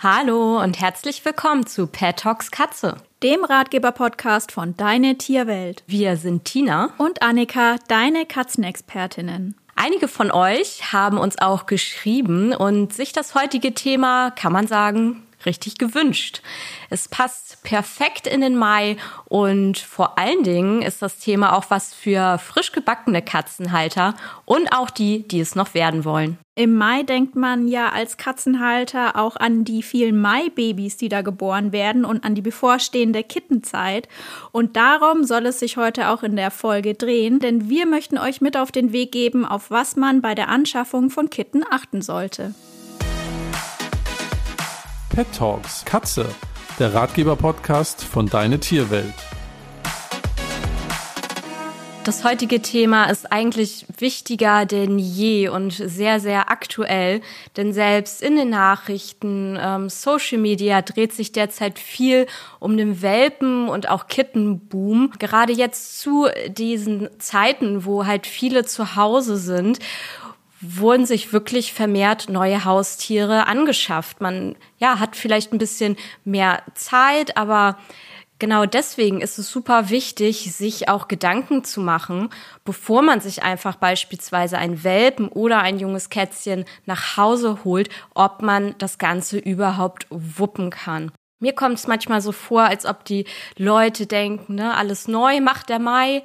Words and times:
Hallo 0.00 0.62
und 0.62 0.80
herzlich 0.80 1.24
willkommen 1.24 1.66
zu 1.66 1.88
Pet 1.88 2.18
Talks 2.18 2.52
Katze, 2.52 2.98
dem 3.24 3.42
Ratgeber-Podcast 3.42 4.52
von 4.52 4.76
Deine 4.76 5.18
Tierwelt. 5.18 5.82
Wir 5.88 6.16
sind 6.16 6.44
Tina 6.44 6.90
und 6.98 7.20
Annika, 7.20 7.78
deine 7.88 8.24
Katzenexpertinnen. 8.24 9.56
Einige 9.74 10.06
von 10.06 10.30
euch 10.30 10.92
haben 10.92 11.18
uns 11.18 11.40
auch 11.40 11.66
geschrieben 11.66 12.54
und 12.54 12.92
sich 12.92 13.12
das 13.12 13.34
heutige 13.34 13.74
Thema, 13.74 14.30
kann 14.30 14.52
man 14.52 14.68
sagen, 14.68 15.24
richtig 15.48 15.78
gewünscht. 15.78 16.42
Es 16.90 17.08
passt 17.08 17.64
perfekt 17.64 18.28
in 18.28 18.42
den 18.42 18.56
Mai 18.56 18.96
und 19.24 19.78
vor 19.78 20.18
allen 20.18 20.44
Dingen 20.44 20.82
ist 20.82 21.02
das 21.02 21.18
Thema 21.18 21.56
auch 21.56 21.64
was 21.70 21.94
für 21.94 22.38
frisch 22.38 22.70
gebackene 22.70 23.22
Katzenhalter 23.22 24.14
und 24.44 24.72
auch 24.72 24.90
die, 24.90 25.26
die 25.26 25.40
es 25.40 25.56
noch 25.56 25.74
werden 25.74 26.04
wollen. 26.04 26.38
Im 26.54 26.74
Mai 26.74 27.04
denkt 27.04 27.36
man 27.36 27.68
ja 27.68 27.90
als 27.90 28.16
Katzenhalter 28.16 29.14
auch 29.14 29.36
an 29.36 29.64
die 29.64 29.80
vielen 29.82 30.20
Mai-Babys, 30.20 30.96
die 30.96 31.08
da 31.08 31.22
geboren 31.22 31.70
werden 31.70 32.04
und 32.04 32.24
an 32.24 32.34
die 32.34 32.42
bevorstehende 32.42 33.22
Kittenzeit. 33.22 34.08
Und 34.50 34.76
darum 34.76 35.22
soll 35.22 35.46
es 35.46 35.60
sich 35.60 35.76
heute 35.76 36.08
auch 36.08 36.24
in 36.24 36.34
der 36.34 36.50
Folge 36.50 36.94
drehen, 36.94 37.38
denn 37.38 37.68
wir 37.68 37.86
möchten 37.86 38.18
euch 38.18 38.40
mit 38.40 38.56
auf 38.56 38.72
den 38.72 38.92
Weg 38.92 39.12
geben, 39.12 39.44
auf 39.44 39.70
was 39.70 39.94
man 39.94 40.20
bei 40.20 40.34
der 40.34 40.48
Anschaffung 40.48 41.10
von 41.10 41.30
Kitten 41.30 41.62
achten 41.70 42.02
sollte. 42.02 42.54
Pet 45.18 45.34
Talks 45.36 45.84
Katze, 45.84 46.26
der 46.78 46.94
Ratgeber-Podcast 46.94 48.04
von 48.04 48.26
Deine 48.26 48.60
Tierwelt. 48.60 49.14
Das 52.04 52.22
heutige 52.22 52.62
Thema 52.62 53.06
ist 53.06 53.32
eigentlich 53.32 53.84
wichtiger 53.98 54.64
denn 54.64 55.00
je 55.00 55.48
und 55.48 55.72
sehr, 55.72 56.20
sehr 56.20 56.52
aktuell, 56.52 57.20
denn 57.56 57.72
selbst 57.72 58.22
in 58.22 58.36
den 58.36 58.50
Nachrichten, 58.50 59.58
ähm, 59.60 59.88
Social 59.88 60.38
Media 60.38 60.82
dreht 60.82 61.12
sich 61.12 61.32
derzeit 61.32 61.80
viel 61.80 62.28
um 62.60 62.76
den 62.76 63.02
Welpen 63.02 63.68
und 63.68 63.88
auch 63.88 64.06
Kittenboom. 64.06 65.14
Gerade 65.18 65.52
jetzt 65.52 65.98
zu 65.98 66.28
diesen 66.46 67.08
Zeiten, 67.18 67.84
wo 67.84 68.06
halt 68.06 68.24
viele 68.24 68.64
zu 68.64 68.94
Hause 68.94 69.36
sind 69.36 69.80
wurden 70.60 71.06
sich 71.06 71.32
wirklich 71.32 71.72
vermehrt 71.72 72.28
neue 72.28 72.64
Haustiere 72.64 73.46
angeschafft. 73.46 74.20
Man 74.20 74.56
ja, 74.78 74.98
hat 74.98 75.16
vielleicht 75.16 75.52
ein 75.52 75.58
bisschen 75.58 75.96
mehr 76.24 76.62
Zeit, 76.74 77.36
aber 77.36 77.78
genau 78.38 78.66
deswegen 78.66 79.20
ist 79.20 79.38
es 79.38 79.50
super 79.50 79.90
wichtig, 79.90 80.52
sich 80.52 80.88
auch 80.88 81.08
Gedanken 81.08 81.64
zu 81.64 81.80
machen, 81.80 82.30
bevor 82.64 83.02
man 83.02 83.20
sich 83.20 83.42
einfach 83.42 83.76
beispielsweise 83.76 84.58
ein 84.58 84.84
Welpen 84.84 85.28
oder 85.28 85.60
ein 85.60 85.78
junges 85.78 86.10
Kätzchen 86.10 86.64
nach 86.86 87.16
Hause 87.16 87.60
holt, 87.64 87.88
ob 88.14 88.42
man 88.42 88.74
das 88.78 88.98
Ganze 88.98 89.38
überhaupt 89.38 90.06
wuppen 90.10 90.70
kann. 90.70 91.12
Mir 91.40 91.52
kommt 91.52 91.76
es 91.76 91.86
manchmal 91.86 92.20
so 92.20 92.32
vor, 92.32 92.62
als 92.62 92.84
ob 92.84 93.04
die 93.04 93.24
Leute 93.56 94.06
denken, 94.06 94.56
ne, 94.56 94.76
alles 94.76 95.06
neu 95.06 95.40
macht 95.40 95.68
der 95.68 95.78
Mai 95.78 96.24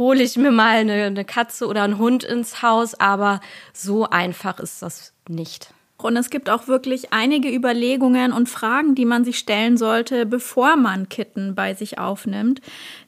hole 0.00 0.22
ich 0.22 0.36
mir 0.38 0.50
mal 0.50 0.78
eine, 0.78 1.04
eine 1.04 1.26
Katze 1.26 1.66
oder 1.66 1.82
einen 1.82 1.98
Hund 1.98 2.24
ins 2.24 2.62
Haus, 2.62 2.94
aber 2.94 3.40
so 3.74 4.08
einfach 4.08 4.58
ist 4.58 4.80
das 4.80 5.12
nicht. 5.28 5.74
Und 6.04 6.16
es 6.16 6.30
gibt 6.30 6.50
auch 6.50 6.68
wirklich 6.68 7.12
einige 7.12 7.54
Überlegungen 7.54 8.32
und 8.32 8.48
Fragen, 8.48 8.94
die 8.94 9.04
man 9.04 9.24
sich 9.24 9.38
stellen 9.38 9.76
sollte, 9.76 10.26
bevor 10.26 10.76
man 10.76 11.08
Kitten 11.08 11.54
bei 11.54 11.74
sich 11.74 11.98
aufnimmt. 11.98 12.60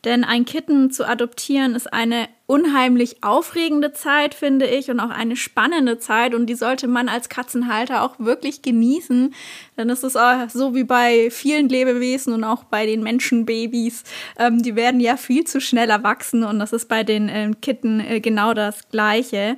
Denn 0.05 0.25
ein 0.25 0.45
Kitten 0.45 0.91
zu 0.91 1.09
adoptieren 1.09 1.75
ist 1.75 1.93
eine 1.93 2.29
unheimlich 2.47 3.23
aufregende 3.23 3.93
Zeit, 3.93 4.35
finde 4.35 4.67
ich, 4.67 4.91
und 4.91 5.01
auch 5.01 5.11
eine 5.11 5.37
spannende 5.37 5.99
Zeit. 5.99 6.35
Und 6.35 6.47
die 6.47 6.55
sollte 6.55 6.87
man 6.87 7.09
als 7.09 7.29
Katzenhalter 7.29 8.03
auch 8.03 8.19
wirklich 8.19 8.63
genießen. 8.63 9.35
Denn 9.79 9.91
es 9.91 10.03
ist 10.03 10.19
so 10.49 10.75
wie 10.75 10.85
bei 10.85 11.31
vielen 11.31 11.69
Lebewesen 11.69 12.35
und 12.35 12.45
auch 12.45 12.65
bei 12.65 12.85
den 12.85 13.03
Menschenbabys. 13.03 14.05
Ähm, 14.39 14.63
die 14.63 14.77
werden 14.77 15.01
ja 15.01 15.17
viel 15.17 15.45
zu 15.45 15.61
schnell 15.61 15.89
erwachsen 15.89 16.45
und 16.45 16.59
das 16.59 16.73
ist 16.73 16.89
bei 16.89 17.05
den 17.05 17.29
ähm, 17.29 17.61
Kitten 17.61 18.01
äh, 18.01 18.21
genau 18.21 18.55
das 18.55 18.89
Gleiche. 18.91 19.57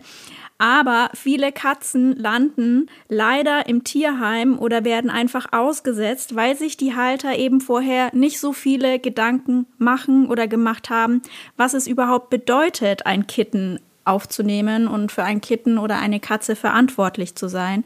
Aber 0.59 1.11
viele 1.15 1.51
Katzen 1.51 2.17
landen 2.17 2.89
leider 3.09 3.67
im 3.67 3.83
Tierheim 3.83 4.59
oder 4.59 4.85
werden 4.85 5.11
einfach 5.11 5.53
ausgesetzt, 5.53 6.37
weil 6.37 6.57
sich 6.57 6.77
die 6.77 6.95
Halter 6.95 7.37
eben 7.37 7.61
vorher 7.61 8.15
nicht 8.15 8.39
so 8.39 8.53
viele 8.53 9.01
Gedanken 9.01 9.67
machen 9.79 10.29
oder 10.29 10.47
gemacht 10.47 10.91
haben, 10.91 11.23
was 11.57 11.75
es 11.75 11.87
überhaupt 11.87 12.31
bedeutet, 12.31 13.05
ein 13.05 13.27
Kitten 13.27 13.81
aufzunehmen 14.05 14.87
und 14.87 15.13
für 15.13 15.25
ein 15.25 15.41
Kitten 15.41 15.79
oder 15.79 15.99
eine 15.99 16.21
Katze 16.21 16.57
verantwortlich 16.57 17.35
zu 17.35 17.49
sein. 17.49 17.85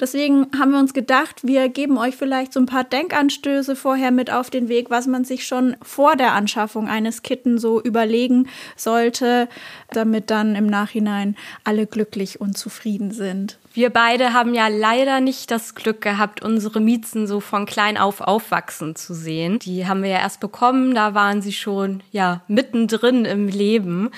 Deswegen 0.00 0.46
haben 0.58 0.72
wir 0.72 0.78
uns 0.78 0.94
gedacht, 0.94 1.40
wir 1.42 1.68
geben 1.68 1.98
euch 1.98 2.16
vielleicht 2.16 2.52
so 2.52 2.60
ein 2.60 2.66
paar 2.66 2.84
Denkanstöße 2.84 3.76
vorher 3.76 4.10
mit 4.10 4.30
auf 4.30 4.50
den 4.50 4.68
Weg, 4.68 4.90
was 4.90 5.06
man 5.06 5.24
sich 5.24 5.46
schon 5.46 5.76
vor 5.82 6.16
der 6.16 6.32
Anschaffung 6.32 6.88
eines 6.88 7.22
Kitten 7.22 7.58
so 7.58 7.80
überlegen 7.80 8.48
sollte, 8.76 9.48
damit 9.90 10.30
dann 10.30 10.54
im 10.54 10.66
Nachhinein 10.66 11.36
alle 11.64 11.86
glücklich 11.86 12.40
und 12.40 12.56
zufrieden 12.56 13.10
sind. 13.10 13.58
Wir 13.76 13.90
beide 13.90 14.32
haben 14.32 14.54
ja 14.54 14.68
leider 14.68 15.20
nicht 15.20 15.50
das 15.50 15.74
Glück 15.74 16.00
gehabt, 16.00 16.42
unsere 16.42 16.80
Miezen 16.80 17.26
so 17.26 17.40
von 17.40 17.66
klein 17.66 17.98
auf 17.98 18.22
aufwachsen 18.22 18.96
zu 18.96 19.12
sehen. 19.12 19.58
Die 19.58 19.86
haben 19.86 20.02
wir 20.02 20.08
ja 20.08 20.18
erst 20.18 20.40
bekommen, 20.40 20.94
da 20.94 21.12
waren 21.12 21.42
sie 21.42 21.52
schon 21.52 22.02
ja 22.10 22.40
mittendrin 22.48 23.26
im 23.26 23.48
Leben. 23.48 24.10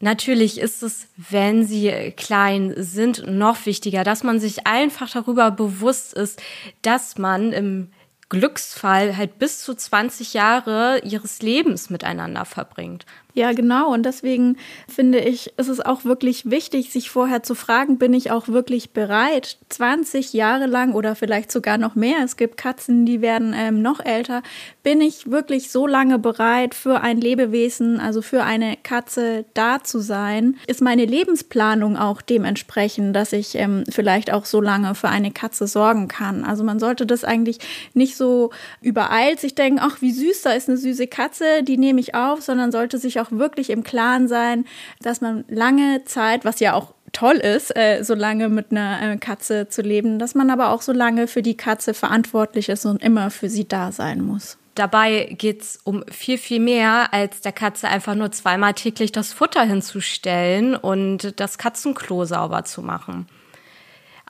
Natürlich 0.00 0.60
ist 0.60 0.82
es, 0.82 1.08
wenn 1.16 1.64
sie 1.64 2.12
klein 2.16 2.74
sind, 2.76 3.26
noch 3.26 3.64
wichtiger, 3.64 4.04
dass 4.04 4.22
man 4.22 4.40
sich 4.40 4.66
einfach 4.66 5.10
darüber 5.10 5.50
bewusst 5.50 6.12
ist, 6.12 6.42
dass 6.82 7.16
man 7.16 7.52
im 7.52 7.90
Glücksfall 8.28 9.16
halt 9.16 9.38
bis 9.38 9.62
zu 9.62 9.74
20 9.74 10.34
Jahre 10.34 11.00
ihres 11.04 11.40
Lebens 11.40 11.88
miteinander 11.88 12.44
verbringt. 12.44 13.06
Ja, 13.36 13.52
genau. 13.52 13.92
Und 13.92 14.06
deswegen 14.06 14.56
finde 14.88 15.18
ich, 15.18 15.52
ist 15.58 15.68
es 15.68 15.80
auch 15.80 16.06
wirklich 16.06 16.50
wichtig, 16.50 16.90
sich 16.90 17.10
vorher 17.10 17.42
zu 17.42 17.54
fragen, 17.54 17.98
bin 17.98 18.14
ich 18.14 18.30
auch 18.30 18.48
wirklich 18.48 18.92
bereit, 18.92 19.58
20 19.68 20.32
Jahre 20.32 20.64
lang 20.64 20.94
oder 20.94 21.14
vielleicht 21.14 21.52
sogar 21.52 21.76
noch 21.76 21.94
mehr, 21.96 22.20
es 22.24 22.38
gibt 22.38 22.56
Katzen, 22.56 23.04
die 23.04 23.20
werden 23.20 23.54
ähm, 23.54 23.82
noch 23.82 24.02
älter, 24.02 24.42
bin 24.82 25.02
ich 25.02 25.30
wirklich 25.30 25.70
so 25.70 25.86
lange 25.86 26.18
bereit, 26.18 26.74
für 26.74 27.02
ein 27.02 27.20
Lebewesen, 27.20 28.00
also 28.00 28.22
für 28.22 28.42
eine 28.42 28.78
Katze 28.82 29.44
da 29.52 29.84
zu 29.84 29.98
sein? 29.98 30.56
Ist 30.66 30.80
meine 30.80 31.04
Lebensplanung 31.04 31.98
auch 31.98 32.22
dementsprechend, 32.22 33.14
dass 33.14 33.34
ich 33.34 33.56
ähm, 33.56 33.84
vielleicht 33.90 34.32
auch 34.32 34.46
so 34.46 34.62
lange 34.62 34.94
für 34.94 35.10
eine 35.10 35.30
Katze 35.30 35.66
sorgen 35.66 36.08
kann? 36.08 36.42
Also 36.42 36.64
man 36.64 36.78
sollte 36.78 37.04
das 37.04 37.22
eigentlich 37.22 37.58
nicht 37.92 38.16
so 38.16 38.48
übereilt 38.80 39.40
sich 39.40 39.54
denken, 39.54 39.80
ach, 39.82 40.00
wie 40.00 40.12
süß, 40.12 40.40
da 40.40 40.52
ist 40.52 40.70
eine 40.70 40.78
süße 40.78 41.06
Katze, 41.06 41.62
die 41.62 41.76
nehme 41.76 42.00
ich 42.00 42.14
auf, 42.14 42.40
sondern 42.40 42.72
sollte 42.72 42.96
sich 42.96 43.20
auch 43.20 43.25
auch 43.26 43.38
wirklich 43.38 43.70
im 43.70 43.82
Klaren 43.82 44.28
sein, 44.28 44.64
dass 45.00 45.20
man 45.20 45.44
lange 45.48 46.04
Zeit, 46.04 46.44
was 46.44 46.60
ja 46.60 46.74
auch 46.74 46.94
toll 47.12 47.36
ist, 47.36 47.74
äh, 47.76 48.02
so 48.02 48.14
lange 48.14 48.48
mit 48.48 48.70
einer 48.70 49.12
äh, 49.12 49.16
Katze 49.16 49.68
zu 49.68 49.82
leben, 49.82 50.18
dass 50.18 50.34
man 50.34 50.50
aber 50.50 50.70
auch 50.70 50.82
so 50.82 50.92
lange 50.92 51.26
für 51.28 51.42
die 51.42 51.56
Katze 51.56 51.94
verantwortlich 51.94 52.68
ist 52.68 52.84
und 52.84 53.02
immer 53.02 53.30
für 53.30 53.48
sie 53.48 53.66
da 53.66 53.92
sein 53.92 54.22
muss. 54.22 54.58
Dabei 54.74 55.34
geht 55.38 55.62
es 55.62 55.78
um 55.84 56.04
viel, 56.10 56.36
viel 56.36 56.60
mehr, 56.60 57.14
als 57.14 57.40
der 57.40 57.52
Katze 57.52 57.88
einfach 57.88 58.14
nur 58.14 58.30
zweimal 58.32 58.74
täglich 58.74 59.10
das 59.10 59.32
Futter 59.32 59.62
hinzustellen 59.62 60.76
und 60.76 61.40
das 61.40 61.56
Katzenklo 61.56 62.26
sauber 62.26 62.64
zu 62.64 62.82
machen. 62.82 63.26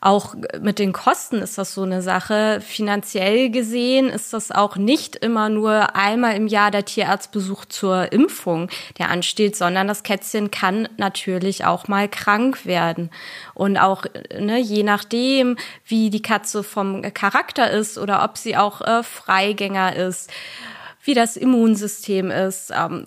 Auch 0.00 0.34
mit 0.60 0.78
den 0.78 0.92
Kosten 0.92 1.36
ist 1.36 1.56
das 1.56 1.72
so 1.72 1.82
eine 1.82 2.02
Sache. 2.02 2.60
Finanziell 2.60 3.50
gesehen 3.50 4.10
ist 4.10 4.34
das 4.34 4.50
auch 4.50 4.76
nicht 4.76 5.16
immer 5.16 5.48
nur 5.48 5.96
einmal 5.96 6.36
im 6.36 6.48
Jahr 6.48 6.70
der 6.70 6.84
Tierarztbesuch 6.84 7.64
zur 7.64 8.12
Impfung, 8.12 8.68
der 8.98 9.08
ansteht, 9.08 9.56
sondern 9.56 9.88
das 9.88 10.02
Kätzchen 10.02 10.50
kann 10.50 10.86
natürlich 10.98 11.64
auch 11.64 11.88
mal 11.88 12.08
krank 12.08 12.66
werden. 12.66 13.10
Und 13.54 13.78
auch 13.78 14.04
ne, 14.38 14.58
je 14.58 14.82
nachdem, 14.82 15.56
wie 15.86 16.10
die 16.10 16.22
Katze 16.22 16.62
vom 16.62 17.00
Charakter 17.14 17.70
ist 17.70 17.96
oder 17.96 18.22
ob 18.22 18.36
sie 18.36 18.56
auch 18.56 18.82
äh, 18.82 19.02
Freigänger 19.02 19.96
ist, 19.96 20.30
wie 21.04 21.14
das 21.14 21.38
Immunsystem 21.38 22.30
ist, 22.30 22.70
ähm, 22.76 23.06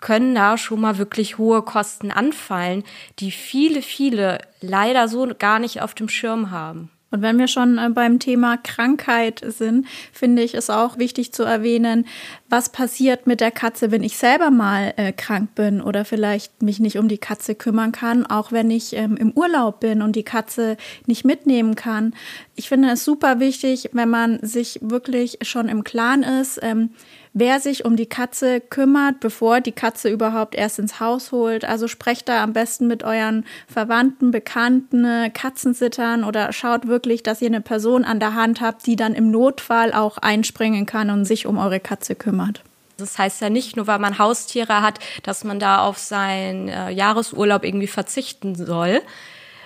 können 0.00 0.34
da 0.34 0.56
schon 0.56 0.80
mal 0.80 0.98
wirklich 0.98 1.38
hohe 1.38 1.62
Kosten 1.62 2.10
anfallen, 2.10 2.84
die 3.18 3.30
viele, 3.30 3.82
viele 3.82 4.38
leider 4.60 5.08
so 5.08 5.28
gar 5.38 5.58
nicht 5.58 5.82
auf 5.82 5.94
dem 5.94 6.08
Schirm 6.08 6.50
haben. 6.50 6.90
Und 7.12 7.22
wenn 7.22 7.38
wir 7.38 7.48
schon 7.48 7.78
äh, 7.78 7.90
beim 7.90 8.18
Thema 8.20 8.56
Krankheit 8.56 9.42
sind, 9.44 9.86
finde 10.12 10.42
ich 10.42 10.54
es 10.54 10.70
auch 10.70 10.98
wichtig 10.98 11.32
zu 11.32 11.42
erwähnen, 11.42 12.06
was 12.48 12.70
passiert 12.70 13.26
mit 13.26 13.40
der 13.40 13.50
Katze, 13.50 13.90
wenn 13.90 14.04
ich 14.04 14.16
selber 14.16 14.50
mal 14.50 14.94
äh, 14.96 15.12
krank 15.12 15.54
bin 15.54 15.80
oder 15.80 16.04
vielleicht 16.04 16.62
mich 16.62 16.78
nicht 16.78 16.98
um 16.98 17.08
die 17.08 17.18
Katze 17.18 17.54
kümmern 17.54 17.92
kann, 17.92 18.26
auch 18.26 18.52
wenn 18.52 18.70
ich 18.70 18.94
ähm, 18.94 19.16
im 19.16 19.32
Urlaub 19.32 19.80
bin 19.80 20.02
und 20.02 20.14
die 20.14 20.22
Katze 20.22 20.76
nicht 21.06 21.24
mitnehmen 21.24 21.74
kann. 21.74 22.14
Ich 22.54 22.68
finde 22.68 22.90
es 22.90 23.04
super 23.04 23.40
wichtig, 23.40 23.90
wenn 23.92 24.08
man 24.08 24.38
sich 24.42 24.78
wirklich 24.80 25.38
schon 25.42 25.68
im 25.68 25.82
Klaren 25.82 26.22
ist, 26.22 26.60
ähm, 26.62 26.90
wer 27.32 27.60
sich 27.60 27.84
um 27.84 27.96
die 27.96 28.06
Katze 28.06 28.60
kümmert, 28.60 29.20
bevor 29.20 29.60
die 29.60 29.72
Katze 29.72 30.08
überhaupt 30.08 30.54
erst 30.54 30.78
ins 30.78 31.00
Haus 31.00 31.32
holt. 31.32 31.64
Also 31.64 31.88
sprecht 31.88 32.28
da 32.28 32.42
am 32.42 32.52
besten 32.52 32.86
mit 32.86 33.02
euren 33.02 33.44
Verwandten, 33.68 34.30
Bekannten, 34.30 35.32
Katzensittern 35.32 36.24
oder 36.24 36.52
schaut 36.52 36.86
wirklich, 36.86 37.22
dass 37.22 37.42
ihr 37.42 37.48
eine 37.48 37.60
Person 37.60 38.04
an 38.04 38.20
der 38.20 38.34
Hand 38.34 38.60
habt, 38.60 38.86
die 38.86 38.96
dann 38.96 39.14
im 39.14 39.30
Notfall 39.30 39.92
auch 39.92 40.18
einspringen 40.18 40.86
kann 40.86 41.10
und 41.10 41.24
sich 41.24 41.46
um 41.46 41.58
eure 41.58 41.80
Katze 41.80 42.14
kümmert. 42.14 42.62
Das 42.96 43.18
heißt 43.18 43.40
ja 43.40 43.50
nicht 43.50 43.76
nur, 43.76 43.86
weil 43.86 43.98
man 43.98 44.18
Haustiere 44.18 44.82
hat, 44.82 44.98
dass 45.22 45.44
man 45.44 45.58
da 45.58 45.80
auf 45.80 45.98
seinen 45.98 46.68
äh, 46.68 46.90
Jahresurlaub 46.90 47.64
irgendwie 47.64 47.86
verzichten 47.86 48.54
soll. 48.54 49.00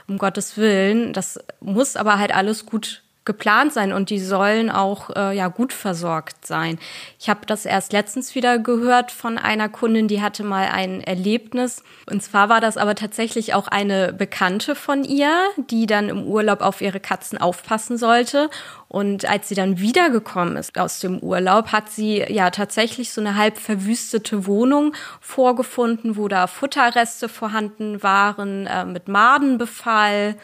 Um 0.06 0.18
Gottes 0.18 0.56
Willen. 0.56 1.12
Das 1.14 1.40
muss 1.60 1.96
aber 1.96 2.18
halt 2.18 2.34
alles 2.34 2.66
gut 2.66 3.03
geplant 3.24 3.72
sein 3.72 3.92
und 3.92 4.10
die 4.10 4.18
sollen 4.18 4.70
auch 4.70 5.08
äh, 5.16 5.34
ja 5.36 5.48
gut 5.48 5.72
versorgt 5.72 6.46
sein. 6.46 6.78
Ich 7.18 7.28
habe 7.28 7.46
das 7.46 7.64
erst 7.64 7.92
letztens 7.92 8.34
wieder 8.34 8.58
gehört 8.58 9.10
von 9.10 9.38
einer 9.38 9.70
Kundin, 9.70 10.08
die 10.08 10.20
hatte 10.20 10.44
mal 10.44 10.68
ein 10.68 11.00
Erlebnis. 11.00 11.82
Und 12.10 12.22
zwar 12.22 12.50
war 12.50 12.60
das 12.60 12.76
aber 12.76 12.94
tatsächlich 12.94 13.54
auch 13.54 13.68
eine 13.68 14.12
Bekannte 14.12 14.74
von 14.74 15.04
ihr, 15.04 15.32
die 15.70 15.86
dann 15.86 16.10
im 16.10 16.24
Urlaub 16.24 16.60
auf 16.60 16.82
ihre 16.82 17.00
Katzen 17.00 17.38
aufpassen 17.38 17.96
sollte. 17.96 18.50
Und 18.88 19.24
als 19.24 19.48
sie 19.48 19.54
dann 19.54 19.80
wiedergekommen 19.80 20.56
ist 20.56 20.78
aus 20.78 21.00
dem 21.00 21.18
Urlaub, 21.18 21.72
hat 21.72 21.90
sie 21.90 22.18
ja 22.28 22.50
tatsächlich 22.50 23.10
so 23.10 23.22
eine 23.22 23.36
halb 23.36 23.58
verwüstete 23.58 24.46
Wohnung 24.46 24.94
vorgefunden, 25.20 26.16
wo 26.16 26.28
da 26.28 26.46
Futterreste 26.46 27.30
vorhanden 27.30 28.02
waren 28.02 28.66
äh, 28.66 28.84
mit 28.84 29.08
Madenbefall 29.08 30.36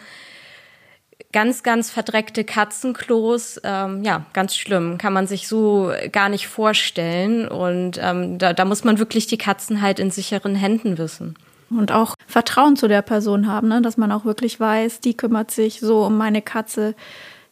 ganz, 1.33 1.63
ganz 1.63 1.91
verdreckte 1.91 2.45
Katzenklos. 2.45 3.61
Ähm, 3.65 4.03
ja, 4.03 4.27
ganz 4.33 4.57
schlimm. 4.57 4.99
Kann 4.99 5.13
man 5.13 5.27
sich 5.27 5.49
so 5.49 5.93
gar 6.13 6.29
nicht 6.29 6.49
vorstellen. 6.49 7.49
Und 7.49 7.99
ähm, 8.03 8.39
da, 8.39 8.53
da 8.53 8.65
muss 8.65 8.85
man 8.85 8.99
wirklich 8.99 9.27
die 9.27 9.39
Katzen 9.39 9.81
halt 9.81 9.99
in 9.99 10.11
sicheren 10.11 10.55
Händen 10.55 10.99
wissen. 10.99 11.37
Und 11.71 11.93
auch 11.93 12.15
Vertrauen 12.27 12.77
zu 12.77 12.89
der 12.89 13.03
Person 13.03 13.47
haben, 13.47 13.69
ne? 13.69 13.81
dass 13.81 13.97
man 13.97 14.11
auch 14.11 14.25
wirklich 14.25 14.59
weiß, 14.59 15.01
die 15.01 15.17
kümmert 15.17 15.53
sich 15.53 15.79
so 15.79 16.05
um 16.05 16.17
meine 16.17 16.43
Katze, 16.43 16.97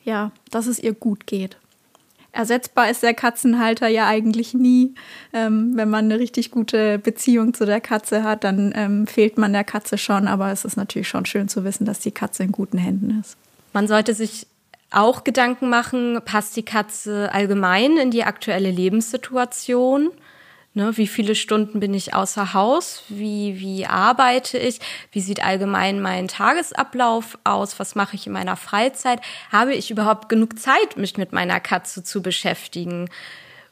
ja, 0.05 0.33
dass 0.51 0.67
es 0.67 0.81
ihr 0.81 0.93
gut 0.93 1.27
geht. 1.27 1.57
Ersetzbar 2.33 2.91
ist 2.91 3.03
der 3.03 3.15
Katzenhalter 3.15 3.89
ja 3.89 4.07
eigentlich 4.07 4.55
nie. 4.55 4.95
Ähm, 5.33 5.73
wenn 5.75 5.89
man 5.89 6.07
eine 6.07 6.19
richtig 6.19 6.51
gute 6.51 6.99
Beziehung 6.99 7.55
zu 7.55 7.65
der 7.65 7.81
Katze 7.81 8.23
hat, 8.23 8.45
dann 8.45 8.73
ähm, 8.75 9.07
fehlt 9.07 9.39
man 9.39 9.53
der 9.53 9.65
Katze 9.65 9.99
schon. 9.99 10.27
Aber 10.27 10.51
es 10.51 10.65
ist 10.65 10.77
natürlich 10.77 11.09
schon 11.09 11.25
schön 11.25 11.49
zu 11.49 11.65
wissen, 11.65 11.85
dass 11.85 12.01
die 12.01 12.11
Katze 12.11 12.43
in 12.43 12.53
guten 12.53 12.79
Händen 12.79 13.19
ist. 13.21 13.37
Man 13.79 13.87
sollte 13.87 14.13
sich 14.13 14.49
auch 14.91 15.23
Gedanken 15.23 15.69
machen, 15.69 16.21
passt 16.25 16.57
die 16.57 16.65
Katze 16.65 17.33
allgemein 17.33 17.97
in 17.97 18.11
die 18.11 18.25
aktuelle 18.25 18.73
Lebenssituation? 18.73 20.11
Ne, 20.75 20.97
wie 20.97 21.07
viele 21.07 21.37
Stunden 21.37 21.79
bin 21.79 21.95
ich 21.95 22.13
außer 22.13 22.55
Haus? 22.55 23.05
Wie, 23.09 23.61
wie 23.61 23.87
arbeite 23.87 24.59
ich? 24.59 24.81
Wie 25.13 25.21
sieht 25.21 25.45
allgemein 25.45 26.03
mein 26.03 26.27
Tagesablauf 26.27 27.39
aus? 27.45 27.79
Was 27.79 27.95
mache 27.95 28.17
ich 28.17 28.27
in 28.27 28.33
meiner 28.33 28.57
Freizeit? 28.57 29.21
Habe 29.53 29.77
ich 29.77 29.93
überhaupt 29.93 30.29
genug 30.29 30.59
Zeit, 30.59 30.97
mich 30.97 31.17
mit 31.17 31.33
meiner 31.33 31.61
Katze 31.61 32.03
zu 32.03 32.21
beschäftigen? 32.21 33.09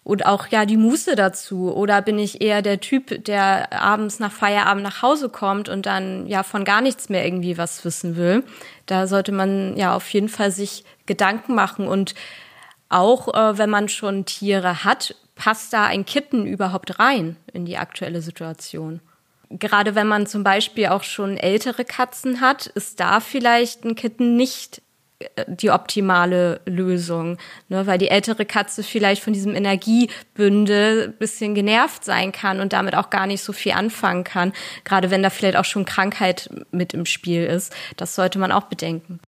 Und 0.07 0.25
auch 0.25 0.47
ja 0.47 0.67
die 0.67 0.77
Muße 0.77 1.17
dazu 1.17 1.75
oder 1.75 2.01
bin 2.01 2.17
ich 2.21 2.41
eher 2.41 2.63
der 2.63 2.79
Typ, 2.79 3.25
der 3.25 3.73
abends 3.73 4.21
nach 4.21 4.31
Feierabend 4.31 4.85
nach 4.85 5.03
Hause 5.03 5.29
kommt 5.29 5.69
und 5.69 5.85
dann 5.85 6.29
ja 6.29 6.45
von 6.45 6.65
gar 6.65 6.81
nichts 6.81 7.09
mehr 7.09 7.27
irgendwie 7.27 7.59
was 7.59 7.85
wissen 7.85 8.15
will. 8.15 8.45
Da 8.87 9.09
sollte 9.09 9.33
man 9.33 9.77
ja 9.77 9.97
auf 9.97 10.09
jeden 10.11 10.29
Fall 10.29 10.53
sich 10.53 10.85
Gedanken 11.07 11.57
machen 11.57 11.89
und 11.89 12.15
auch 12.89 13.35
äh, 13.35 13.59
wenn 13.59 13.69
man 13.69 13.89
schon 13.89 14.25
Tiere 14.27 14.85
hat, 14.85 15.17
passt 15.35 15.73
da 15.73 15.87
ein 15.87 16.07
Kitten 16.07 16.47
überhaupt 16.47 17.01
rein 17.01 17.35
in 17.53 17.65
die 17.65 17.77
aktuelle 17.77 18.23
Situation? 18.23 19.01
Gerade 19.51 19.97
wenn 19.97 20.07
man 20.07 20.29
zum 20.29 20.45
Beispiel 20.45 20.87
auch 20.87 21.03
schon 21.03 21.37
ältere 21.37 21.85
Katzen 21.85 22.41
hat, 22.41 22.69
ist 22.69 23.01
da 23.01 23.19
vielleicht 23.19 23.85
ein 23.85 23.97
Kitten 23.97 24.37
nicht 24.37 24.83
die 25.47 25.71
optimale 25.71 26.61
Lösung, 26.67 27.39
ne? 27.69 27.87
weil 27.87 27.99
die 27.99 28.09
ältere 28.09 28.45
Katze 28.45 28.83
vielleicht 28.83 29.23
von 29.23 29.33
diesem 29.33 29.55
Energiebündel 29.55 31.09
bisschen 31.09 31.55
genervt 31.55 32.05
sein 32.05 32.33
kann 32.33 32.61
und 32.61 32.73
damit 32.73 32.95
auch 32.95 33.09
gar 33.09 33.27
nicht 33.27 33.43
so 33.43 33.53
viel 33.53 33.73
anfangen 33.73 34.25
kann, 34.25 34.53
gerade 34.85 35.11
wenn 35.11 35.23
da 35.23 35.31
vielleicht 35.31 35.57
auch 35.57 35.65
schon 35.65 35.87
Krankheit 35.87 36.51
mit 36.71 36.93
im 36.93 37.07
Spiel 37.07 37.45
ist. 37.45 37.75
Das 37.97 38.15
sollte 38.15 38.39
man 38.39 38.53
auch 38.53 38.65
bedenken. 38.65 39.21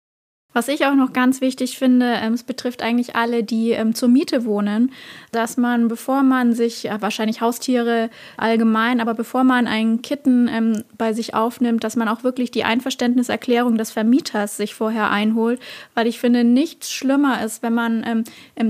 Was 0.57 0.69
ich 0.69 0.87
auch 0.87 0.95
noch 0.95 1.13
ganz 1.13 1.39
wichtig 1.39 1.77
finde, 1.77 2.15
ähm, 2.19 2.33
es 2.33 2.41
betrifft 2.41 2.81
eigentlich 2.81 3.15
alle, 3.15 3.43
die 3.43 3.73
ähm, 3.73 3.93
zur 3.93 4.09
Miete 4.09 4.43
wohnen, 4.43 4.91
dass 5.31 5.55
man, 5.55 5.87
bevor 5.87 6.23
man 6.23 6.55
sich, 6.55 6.81
ja, 6.81 6.99
wahrscheinlich 6.99 7.41
Haustiere 7.41 8.09
allgemein, 8.37 8.99
aber 8.99 9.13
bevor 9.13 9.43
man 9.43 9.67
einen 9.67 10.01
Kitten 10.01 10.47
ähm, 10.47 10.83
bei 10.97 11.13
sich 11.13 11.35
aufnimmt, 11.35 11.83
dass 11.83 11.95
man 11.95 12.07
auch 12.07 12.23
wirklich 12.23 12.49
die 12.49 12.63
Einverständniserklärung 12.63 13.77
des 13.77 13.91
Vermieters 13.91 14.57
sich 14.57 14.73
vorher 14.73 15.11
einholt, 15.11 15.59
weil 15.93 16.07
ich 16.07 16.19
finde, 16.19 16.43
nichts 16.43 16.89
schlimmer 16.91 17.43
ist, 17.43 17.61
wenn 17.61 17.75
man 17.75 18.23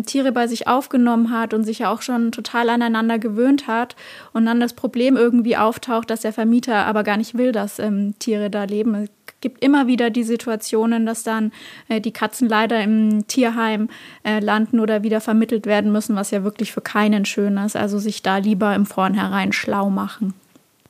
Tiere 0.05 0.33
bei 0.33 0.47
sich 0.47 0.67
aufgenommen 0.67 1.31
hat 1.31 1.53
und 1.53 1.63
sich 1.63 1.79
ja 1.79 1.89
auch 1.89 2.01
schon 2.01 2.33
total 2.33 2.69
aneinander 2.69 3.17
gewöhnt 3.17 3.67
hat 3.67 3.95
und 4.33 4.45
dann 4.45 4.59
das 4.59 4.73
Problem 4.73 5.15
irgendwie 5.15 5.55
auftaucht, 5.55 6.09
dass 6.09 6.19
der 6.19 6.33
Vermieter 6.33 6.85
aber 6.85 7.03
gar 7.03 7.15
nicht 7.15 7.37
will, 7.37 7.53
dass 7.53 7.81
Tiere 8.19 8.49
da 8.49 8.65
leben 8.65 9.07
gibt 9.41 9.63
immer 9.63 9.87
wieder 9.87 10.09
die 10.09 10.23
Situationen, 10.23 11.05
dass 11.05 11.23
dann 11.23 11.51
äh, 11.89 12.01
die 12.01 12.11
Katzen 12.11 12.49
leider 12.49 12.81
im 12.81 13.27
Tierheim 13.27 13.89
äh, 14.23 14.39
landen 14.39 14.79
oder 14.79 15.03
wieder 15.03 15.21
vermittelt 15.21 15.65
werden 15.65 15.91
müssen, 15.91 16.15
was 16.15 16.31
ja 16.31 16.43
wirklich 16.43 16.71
für 16.71 16.81
keinen 16.81 17.25
schön 17.25 17.57
ist. 17.57 17.75
Also 17.75 17.99
sich 17.99 18.23
da 18.23 18.37
lieber 18.37 18.73
im 18.75 18.85
Vornherein 18.85 19.53
schlau 19.53 19.89
machen. 19.89 20.33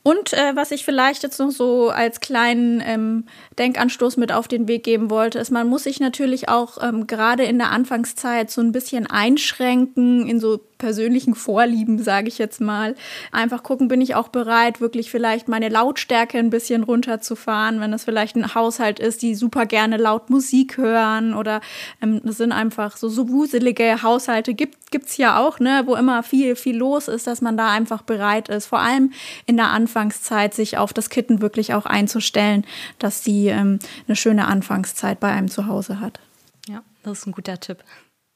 Und 0.08 0.32
äh, 0.32 0.56
was 0.56 0.70
ich 0.70 0.86
vielleicht 0.86 1.22
jetzt 1.22 1.38
noch 1.38 1.50
so 1.50 1.90
als 1.90 2.20
kleinen 2.20 2.82
ähm, 2.82 3.24
Denkanstoß 3.58 4.16
mit 4.16 4.32
auf 4.32 4.48
den 4.48 4.66
Weg 4.66 4.82
geben 4.82 5.10
wollte, 5.10 5.38
ist, 5.38 5.50
man 5.50 5.66
muss 5.66 5.84
sich 5.84 6.00
natürlich 6.00 6.48
auch 6.48 6.78
ähm, 6.82 7.06
gerade 7.06 7.42
in 7.42 7.58
der 7.58 7.72
Anfangszeit 7.72 8.50
so 8.50 8.62
ein 8.62 8.72
bisschen 8.72 9.06
einschränken 9.06 10.26
in 10.26 10.40
so 10.40 10.60
persönlichen 10.78 11.34
Vorlieben, 11.34 12.02
sage 12.02 12.28
ich 12.28 12.38
jetzt 12.38 12.60
mal. 12.60 12.94
Einfach 13.32 13.62
gucken, 13.62 13.88
bin 13.88 14.00
ich 14.00 14.14
auch 14.14 14.28
bereit, 14.28 14.80
wirklich 14.80 15.10
vielleicht 15.10 15.48
meine 15.48 15.68
Lautstärke 15.68 16.38
ein 16.38 16.50
bisschen 16.50 16.84
runterzufahren, 16.84 17.80
wenn 17.80 17.92
es 17.92 18.04
vielleicht 18.04 18.36
ein 18.36 18.54
Haushalt 18.54 19.00
ist, 19.00 19.22
die 19.22 19.34
super 19.34 19.66
gerne 19.66 19.96
laut 19.96 20.30
Musik 20.30 20.76
hören 20.76 21.34
oder 21.34 21.60
ähm, 22.00 22.20
das 22.24 22.38
sind 22.38 22.52
einfach 22.52 22.96
so, 22.96 23.08
so 23.08 23.28
wuselige 23.28 24.02
Haushalte, 24.02 24.54
gibt 24.54 24.78
es 24.92 25.16
ja 25.16 25.38
auch, 25.38 25.60
ne, 25.60 25.82
wo 25.86 25.94
immer 25.94 26.22
viel, 26.22 26.56
viel 26.56 26.76
los 26.76 27.08
ist, 27.08 27.26
dass 27.26 27.40
man 27.40 27.56
da 27.56 27.70
einfach 27.70 28.02
bereit 28.02 28.48
ist, 28.48 28.66
vor 28.66 28.80
allem 28.80 29.12
in 29.46 29.56
der 29.56 29.70
Anfangszeit 29.70 30.54
sich 30.54 30.78
auf 30.78 30.92
das 30.92 31.10
Kitten 31.10 31.40
wirklich 31.40 31.74
auch 31.74 31.86
einzustellen, 31.86 32.64
dass 32.98 33.24
sie 33.24 33.48
ähm, 33.48 33.78
eine 34.06 34.16
schöne 34.16 34.46
Anfangszeit 34.46 35.20
bei 35.20 35.28
einem 35.28 35.48
zu 35.48 35.66
Hause 35.66 36.00
hat. 36.00 36.20
Ja, 36.68 36.82
das 37.02 37.18
ist 37.18 37.26
ein 37.26 37.32
guter 37.32 37.58
Tipp. 37.58 37.78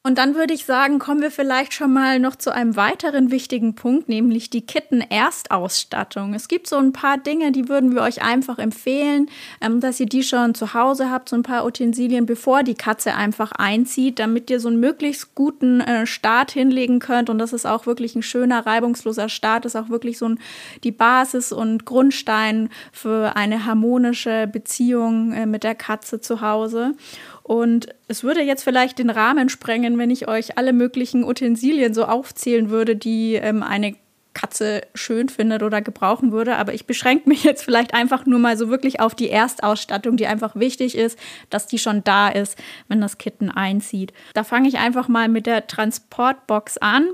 Und 0.04 0.18
dann 0.18 0.34
würde 0.34 0.52
ich 0.52 0.64
sagen, 0.64 0.98
kommen 0.98 1.22
wir 1.22 1.30
vielleicht 1.30 1.74
schon 1.74 1.92
mal 1.92 2.18
noch 2.18 2.34
zu 2.34 2.52
einem 2.52 2.74
weiteren 2.74 3.30
wichtigen 3.30 3.76
Punkt, 3.76 4.08
nämlich 4.08 4.50
die 4.50 4.66
Kitten-Erstausstattung. 4.66 6.34
Es 6.34 6.48
gibt 6.48 6.66
so 6.66 6.76
ein 6.76 6.92
paar 6.92 7.18
Dinge, 7.18 7.52
die 7.52 7.68
würden 7.68 7.94
wir 7.94 8.02
euch 8.02 8.20
einfach 8.20 8.58
empfehlen, 8.58 9.30
ähm, 9.60 9.78
dass 9.78 10.00
ihr 10.00 10.06
die 10.06 10.24
schon 10.24 10.56
zu 10.56 10.74
Hause 10.74 11.08
habt, 11.08 11.28
so 11.28 11.36
ein 11.36 11.44
paar 11.44 11.64
Utensilien, 11.64 12.26
bevor 12.26 12.64
die 12.64 12.74
Katze 12.74 13.14
einfach 13.14 13.52
einzieht, 13.52 14.18
damit 14.18 14.50
ihr 14.50 14.58
so 14.58 14.66
einen 14.66 14.80
möglichst 14.80 15.36
guten 15.36 15.80
äh, 15.80 16.04
Start 16.04 16.50
hinlegen 16.50 16.98
könnt. 16.98 17.30
Und 17.30 17.38
das 17.38 17.52
ist 17.52 17.64
auch 17.64 17.86
wirklich 17.86 18.16
ein 18.16 18.24
schöner, 18.24 18.66
reibungsloser 18.66 19.28
Start, 19.28 19.66
ist 19.66 19.76
auch 19.76 19.88
wirklich 19.88 20.18
so 20.18 20.26
ein, 20.26 20.40
die 20.82 20.90
Basis 20.90 21.52
und 21.52 21.84
Grundstein 21.84 22.70
für 22.90 23.36
eine 23.36 23.66
harmonische 23.66 24.48
Beziehung 24.48 25.32
äh, 25.32 25.46
mit 25.46 25.62
der 25.62 25.76
Katze 25.76 26.20
zu 26.20 26.40
Hause. 26.40 26.96
Und 27.42 27.88
es 28.08 28.22
würde 28.22 28.40
jetzt 28.40 28.62
vielleicht 28.62 28.98
den 28.98 29.10
Rahmen 29.10 29.48
sprengen, 29.48 29.98
wenn 29.98 30.10
ich 30.10 30.28
euch 30.28 30.58
alle 30.58 30.72
möglichen 30.72 31.24
Utensilien 31.24 31.92
so 31.92 32.04
aufzählen 32.04 32.70
würde, 32.70 32.96
die 32.96 33.34
ähm, 33.34 33.62
eine 33.62 33.96
Katze 34.34 34.82
schön 34.94 35.28
findet 35.28 35.62
oder 35.62 35.82
gebrauchen 35.82 36.32
würde. 36.32 36.56
Aber 36.56 36.74
ich 36.74 36.86
beschränke 36.86 37.28
mich 37.28 37.44
jetzt 37.44 37.64
vielleicht 37.64 37.94
einfach 37.94 38.26
nur 38.26 38.38
mal 38.38 38.56
so 38.56 38.68
wirklich 38.68 39.00
auf 39.00 39.14
die 39.14 39.30
Erstausstattung, 39.30 40.16
die 40.16 40.26
einfach 40.26 40.56
wichtig 40.56 40.96
ist, 40.96 41.18
dass 41.50 41.66
die 41.66 41.78
schon 41.78 42.04
da 42.04 42.28
ist, 42.28 42.58
wenn 42.88 43.00
das 43.00 43.18
Kitten 43.18 43.50
einzieht. 43.50 44.12
Da 44.34 44.44
fange 44.44 44.68
ich 44.68 44.78
einfach 44.78 45.08
mal 45.08 45.28
mit 45.28 45.46
der 45.46 45.66
Transportbox 45.66 46.78
an. 46.78 47.08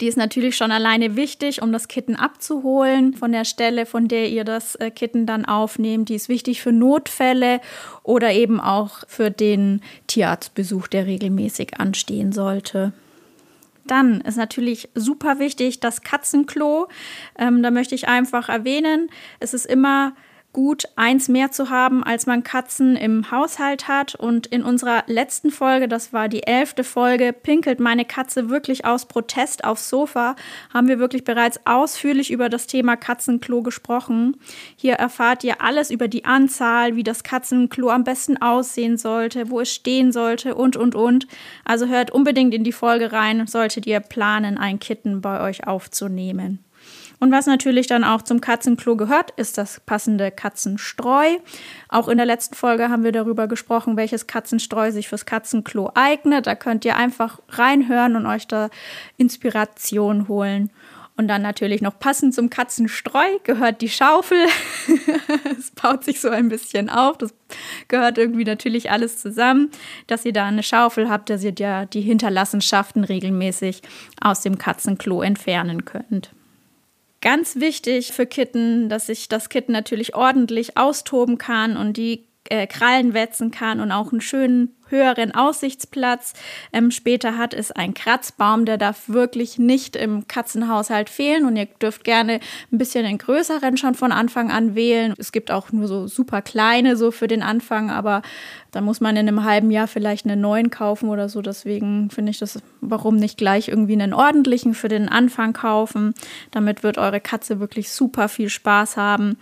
Die 0.00 0.08
ist 0.08 0.16
natürlich 0.16 0.56
schon 0.56 0.72
alleine 0.72 1.14
wichtig, 1.14 1.62
um 1.62 1.70
das 1.70 1.86
Kitten 1.86 2.16
abzuholen 2.16 3.14
von 3.14 3.30
der 3.30 3.44
Stelle, 3.44 3.86
von 3.86 4.08
der 4.08 4.28
ihr 4.28 4.44
das 4.44 4.74
äh, 4.76 4.90
Kitten 4.90 5.24
dann 5.24 5.44
aufnehmt. 5.44 6.08
Die 6.08 6.16
ist 6.16 6.28
wichtig 6.28 6.62
für 6.62 6.72
Notfälle 6.72 7.60
oder 8.02 8.32
eben 8.32 8.60
auch 8.60 9.04
für 9.06 9.30
den 9.30 9.82
Tierarztbesuch, 10.08 10.88
der 10.88 11.06
regelmäßig 11.06 11.78
anstehen 11.78 12.32
sollte. 12.32 12.92
Dann 13.86 14.20
ist 14.22 14.36
natürlich 14.36 14.88
super 14.94 15.38
wichtig 15.38 15.78
das 15.78 16.02
Katzenklo. 16.02 16.88
Ähm, 17.38 17.62
da 17.62 17.70
möchte 17.70 17.94
ich 17.94 18.08
einfach 18.08 18.48
erwähnen, 18.48 19.10
es 19.40 19.54
ist 19.54 19.66
immer 19.66 20.14
gut, 20.54 20.84
eins 20.96 21.28
mehr 21.28 21.50
zu 21.50 21.68
haben, 21.68 22.02
als 22.02 22.24
man 22.24 22.42
Katzen 22.42 22.96
im 22.96 23.30
Haushalt 23.30 23.88
hat. 23.88 24.14
Und 24.14 24.46
in 24.46 24.62
unserer 24.62 25.04
letzten 25.06 25.50
Folge, 25.50 25.88
das 25.88 26.14
war 26.14 26.30
die 26.30 26.44
elfte 26.44 26.84
Folge, 26.84 27.34
pinkelt 27.34 27.80
meine 27.80 28.06
Katze 28.06 28.48
wirklich 28.48 28.86
aus 28.86 29.04
Protest 29.04 29.64
aufs 29.64 29.90
Sofa, 29.90 30.36
haben 30.72 30.88
wir 30.88 30.98
wirklich 30.98 31.24
bereits 31.24 31.60
ausführlich 31.66 32.30
über 32.30 32.48
das 32.48 32.66
Thema 32.66 32.96
Katzenklo 32.96 33.62
gesprochen. 33.62 34.38
Hier 34.76 34.94
erfahrt 34.94 35.44
ihr 35.44 35.60
alles 35.60 35.90
über 35.90 36.08
die 36.08 36.24
Anzahl, 36.24 36.96
wie 36.96 37.02
das 37.02 37.22
Katzenklo 37.22 37.90
am 37.90 38.04
besten 38.04 38.40
aussehen 38.40 38.96
sollte, 38.96 39.50
wo 39.50 39.60
es 39.60 39.70
stehen 39.70 40.12
sollte 40.12 40.54
und, 40.54 40.76
und, 40.76 40.94
und. 40.94 41.26
Also 41.64 41.86
hört 41.86 42.12
unbedingt 42.12 42.54
in 42.54 42.64
die 42.64 42.72
Folge 42.72 43.12
rein, 43.12 43.46
solltet 43.46 43.86
ihr 43.86 44.00
planen, 44.00 44.56
ein 44.56 44.78
Kitten 44.78 45.20
bei 45.20 45.42
euch 45.42 45.66
aufzunehmen. 45.66 46.64
Und 47.20 47.32
was 47.32 47.46
natürlich 47.46 47.86
dann 47.86 48.04
auch 48.04 48.22
zum 48.22 48.40
Katzenklo 48.40 48.96
gehört, 48.96 49.30
ist 49.32 49.58
das 49.58 49.80
passende 49.80 50.30
Katzenstreu. 50.30 51.36
Auch 51.88 52.08
in 52.08 52.16
der 52.16 52.26
letzten 52.26 52.54
Folge 52.54 52.88
haben 52.88 53.04
wir 53.04 53.12
darüber 53.12 53.46
gesprochen, 53.46 53.96
welches 53.96 54.26
Katzenstreu 54.26 54.90
sich 54.90 55.08
fürs 55.08 55.26
Katzenklo 55.26 55.90
eignet. 55.94 56.46
Da 56.46 56.54
könnt 56.54 56.84
ihr 56.84 56.96
einfach 56.96 57.40
reinhören 57.48 58.16
und 58.16 58.26
euch 58.26 58.46
da 58.46 58.68
Inspiration 59.16 60.28
holen. 60.28 60.70
Und 61.16 61.28
dann 61.28 61.42
natürlich 61.42 61.80
noch 61.80 61.96
passend 61.98 62.34
zum 62.34 62.50
Katzenstreu 62.50 63.38
gehört 63.44 63.80
die 63.82 63.88
Schaufel. 63.88 64.46
es 65.58 65.70
baut 65.70 66.02
sich 66.02 66.20
so 66.20 66.28
ein 66.28 66.48
bisschen 66.48 66.90
auf. 66.90 67.18
Das 67.18 67.32
gehört 67.86 68.18
irgendwie 68.18 68.44
natürlich 68.44 68.90
alles 68.90 69.18
zusammen, 69.18 69.70
dass 70.08 70.24
ihr 70.24 70.32
da 70.32 70.46
eine 70.46 70.64
Schaufel 70.64 71.08
habt, 71.08 71.30
dass 71.30 71.44
ihr 71.44 71.54
ja 71.56 71.86
die 71.86 72.00
Hinterlassenschaften 72.00 73.04
regelmäßig 73.04 73.82
aus 74.20 74.42
dem 74.42 74.58
Katzenklo 74.58 75.22
entfernen 75.22 75.84
könnt. 75.84 76.32
Ganz 77.24 77.56
wichtig 77.56 78.12
für 78.12 78.26
Kitten, 78.26 78.90
dass 78.90 79.06
sich 79.06 79.28
das 79.30 79.48
Kitten 79.48 79.72
natürlich 79.72 80.14
ordentlich 80.14 80.76
austoben 80.76 81.38
kann 81.38 81.78
und 81.78 81.96
die 81.96 82.26
äh, 82.50 82.66
Krallen 82.66 83.14
wetzen 83.14 83.50
kann 83.50 83.80
und 83.80 83.92
auch 83.92 84.12
einen 84.12 84.20
schönen 84.20 84.76
höheren 84.88 85.34
Aussichtsplatz 85.34 86.34
ähm, 86.72 86.90
später 86.90 87.36
hat, 87.36 87.54
ist 87.54 87.76
ein 87.76 87.94
Kratzbaum. 87.94 88.64
Der 88.64 88.78
darf 88.78 89.08
wirklich 89.08 89.58
nicht 89.58 89.96
im 89.96 90.28
Katzenhaushalt 90.28 91.10
fehlen 91.10 91.46
und 91.46 91.56
ihr 91.56 91.66
dürft 91.66 92.04
gerne 92.04 92.40
ein 92.72 92.78
bisschen 92.78 93.04
den 93.04 93.18
größeren 93.18 93.76
schon 93.76 93.94
von 93.94 94.12
Anfang 94.12 94.50
an 94.50 94.74
wählen. 94.74 95.14
Es 95.18 95.32
gibt 95.32 95.50
auch 95.50 95.72
nur 95.72 95.88
so 95.88 96.06
super 96.06 96.42
kleine 96.42 96.96
so 96.96 97.10
für 97.10 97.28
den 97.28 97.42
Anfang, 97.42 97.90
aber 97.90 98.22
da 98.74 98.80
muss 98.80 99.00
man 99.00 99.16
in 99.16 99.28
einem 99.28 99.44
halben 99.44 99.70
Jahr 99.70 99.86
vielleicht 99.86 100.26
einen 100.26 100.40
neuen 100.40 100.68
kaufen 100.68 101.08
oder 101.08 101.28
so. 101.28 101.42
Deswegen 101.42 102.10
finde 102.10 102.30
ich 102.30 102.38
das, 102.38 102.60
warum 102.80 103.16
nicht 103.16 103.38
gleich 103.38 103.68
irgendwie 103.68 103.92
einen 103.92 104.12
ordentlichen 104.12 104.74
für 104.74 104.88
den 104.88 105.08
Anfang 105.08 105.52
kaufen. 105.52 106.14
Damit 106.50 106.82
wird 106.82 106.98
eure 106.98 107.20
Katze 107.20 107.60
wirklich 107.60 107.90
super 107.90 108.28
viel 108.28 108.48
Spaß 108.48 108.96
haben. 108.96 109.36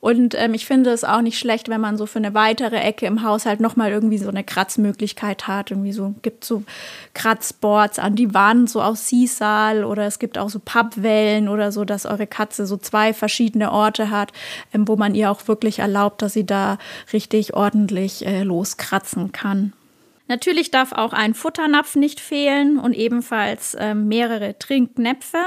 Und 0.00 0.34
ähm, 0.36 0.54
ich 0.54 0.64
finde 0.64 0.90
es 0.90 1.04
auch 1.04 1.20
nicht 1.20 1.38
schlecht, 1.38 1.68
wenn 1.68 1.82
man 1.82 1.98
so 1.98 2.06
für 2.06 2.18
eine 2.18 2.32
weitere 2.32 2.76
Ecke 2.76 3.04
im 3.04 3.22
Haushalt 3.22 3.60
nochmal 3.60 3.90
irgendwie 3.90 4.18
so 4.18 4.30
eine 4.30 4.42
Kratzmöglichkeit 4.42 4.87
hat. 5.46 5.70
Irgendwie 5.70 5.92
so, 5.92 6.14
gibt 6.22 6.44
so 6.44 6.62
Kratzboards 7.14 7.98
an 7.98 8.16
die 8.16 8.34
Wand, 8.34 8.70
so 8.70 8.82
aus 8.82 9.08
Sisal 9.08 9.84
oder 9.84 10.06
es 10.06 10.18
gibt 10.18 10.38
auch 10.38 10.50
so 10.50 10.58
Pappwellen 10.58 11.48
oder 11.48 11.72
so, 11.72 11.84
dass 11.84 12.06
eure 12.06 12.26
Katze 12.26 12.66
so 12.66 12.76
zwei 12.76 13.12
verschiedene 13.12 13.72
Orte 13.72 14.10
hat, 14.10 14.32
ähm, 14.72 14.86
wo 14.88 14.96
man 14.96 15.14
ihr 15.14 15.30
auch 15.30 15.48
wirklich 15.48 15.78
erlaubt, 15.80 16.22
dass 16.22 16.32
sie 16.32 16.46
da 16.46 16.78
richtig 17.12 17.54
ordentlich 17.54 18.26
äh, 18.26 18.42
los 18.42 18.76
kratzen 18.76 19.32
kann. 19.32 19.72
Natürlich 20.28 20.70
darf 20.70 20.92
auch 20.92 21.14
ein 21.14 21.32
Futternapf 21.34 21.96
nicht 21.96 22.20
fehlen 22.20 22.78
und 22.78 22.92
ebenfalls 22.92 23.74
äh, 23.74 23.94
mehrere 23.94 24.58
Trinknäpfe. 24.58 25.38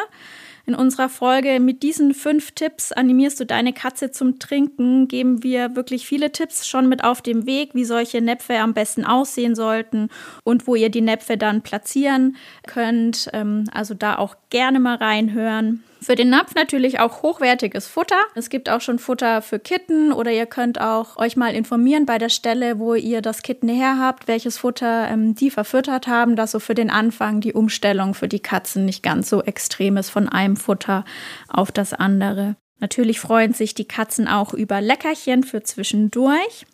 In 0.65 0.75
unserer 0.75 1.09
Folge 1.09 1.59
mit 1.59 1.83
diesen 1.83 2.13
fünf 2.13 2.51
Tipps 2.51 2.91
animierst 2.91 3.39
du 3.39 3.45
deine 3.45 3.73
Katze 3.73 4.11
zum 4.11 4.39
Trinken, 4.39 5.07
geben 5.07 5.43
wir 5.43 5.75
wirklich 5.75 6.05
viele 6.05 6.31
Tipps 6.31 6.67
schon 6.67 6.87
mit 6.87 7.03
auf 7.03 7.21
dem 7.21 7.45
Weg, 7.45 7.71
wie 7.73 7.85
solche 7.85 8.21
Näpfe 8.21 8.59
am 8.59 8.73
besten 8.73 9.05
aussehen 9.05 9.55
sollten 9.55 10.09
und 10.43 10.67
wo 10.67 10.75
ihr 10.75 10.89
die 10.89 11.01
Näpfe 11.01 11.37
dann 11.37 11.61
platzieren 11.61 12.35
könnt. 12.67 13.29
Ähm, 13.33 13.65
also 13.73 13.93
da 13.93 14.17
auch 14.17 14.35
gerne 14.49 14.79
mal 14.79 14.95
reinhören. 14.95 15.83
Für 16.03 16.15
den 16.15 16.31
Napf 16.31 16.55
natürlich 16.55 16.99
auch 16.99 17.21
hochwertiges 17.21 17.85
Futter. 17.85 18.19
Es 18.33 18.49
gibt 18.49 18.69
auch 18.69 18.81
schon 18.81 18.97
Futter 18.97 19.43
für 19.43 19.59
Kitten 19.59 20.11
oder 20.11 20.31
ihr 20.31 20.47
könnt 20.47 20.81
auch 20.81 21.17
euch 21.17 21.37
mal 21.37 21.53
informieren 21.53 22.07
bei 22.07 22.17
der 22.17 22.29
Stelle, 22.29 22.79
wo 22.79 22.95
ihr 22.95 23.21
das 23.21 23.43
Kitten 23.43 23.69
her 23.69 23.99
habt, 23.99 24.27
welches 24.27 24.57
Futter 24.57 25.07
ähm, 25.09 25.35
die 25.35 25.51
verfüttert 25.51 26.07
haben, 26.07 26.35
dass 26.35 26.51
so 26.51 26.59
für 26.59 26.73
den 26.73 26.89
Anfang 26.89 27.39
die 27.39 27.53
Umstellung 27.53 28.15
für 28.15 28.27
die 28.27 28.39
Katzen 28.39 28.83
nicht 28.83 29.03
ganz 29.03 29.29
so 29.29 29.43
extrem 29.43 29.95
ist 29.95 30.09
von 30.09 30.27
einem 30.27 30.57
Futter 30.57 31.05
auf 31.47 31.71
das 31.71 31.93
andere. 31.93 32.55
Natürlich 32.79 33.19
freuen 33.19 33.53
sich 33.53 33.75
die 33.75 33.87
Katzen 33.87 34.27
auch 34.27 34.55
über 34.55 34.81
Leckerchen 34.81 35.43
für 35.43 35.61
zwischendurch. 35.61 36.65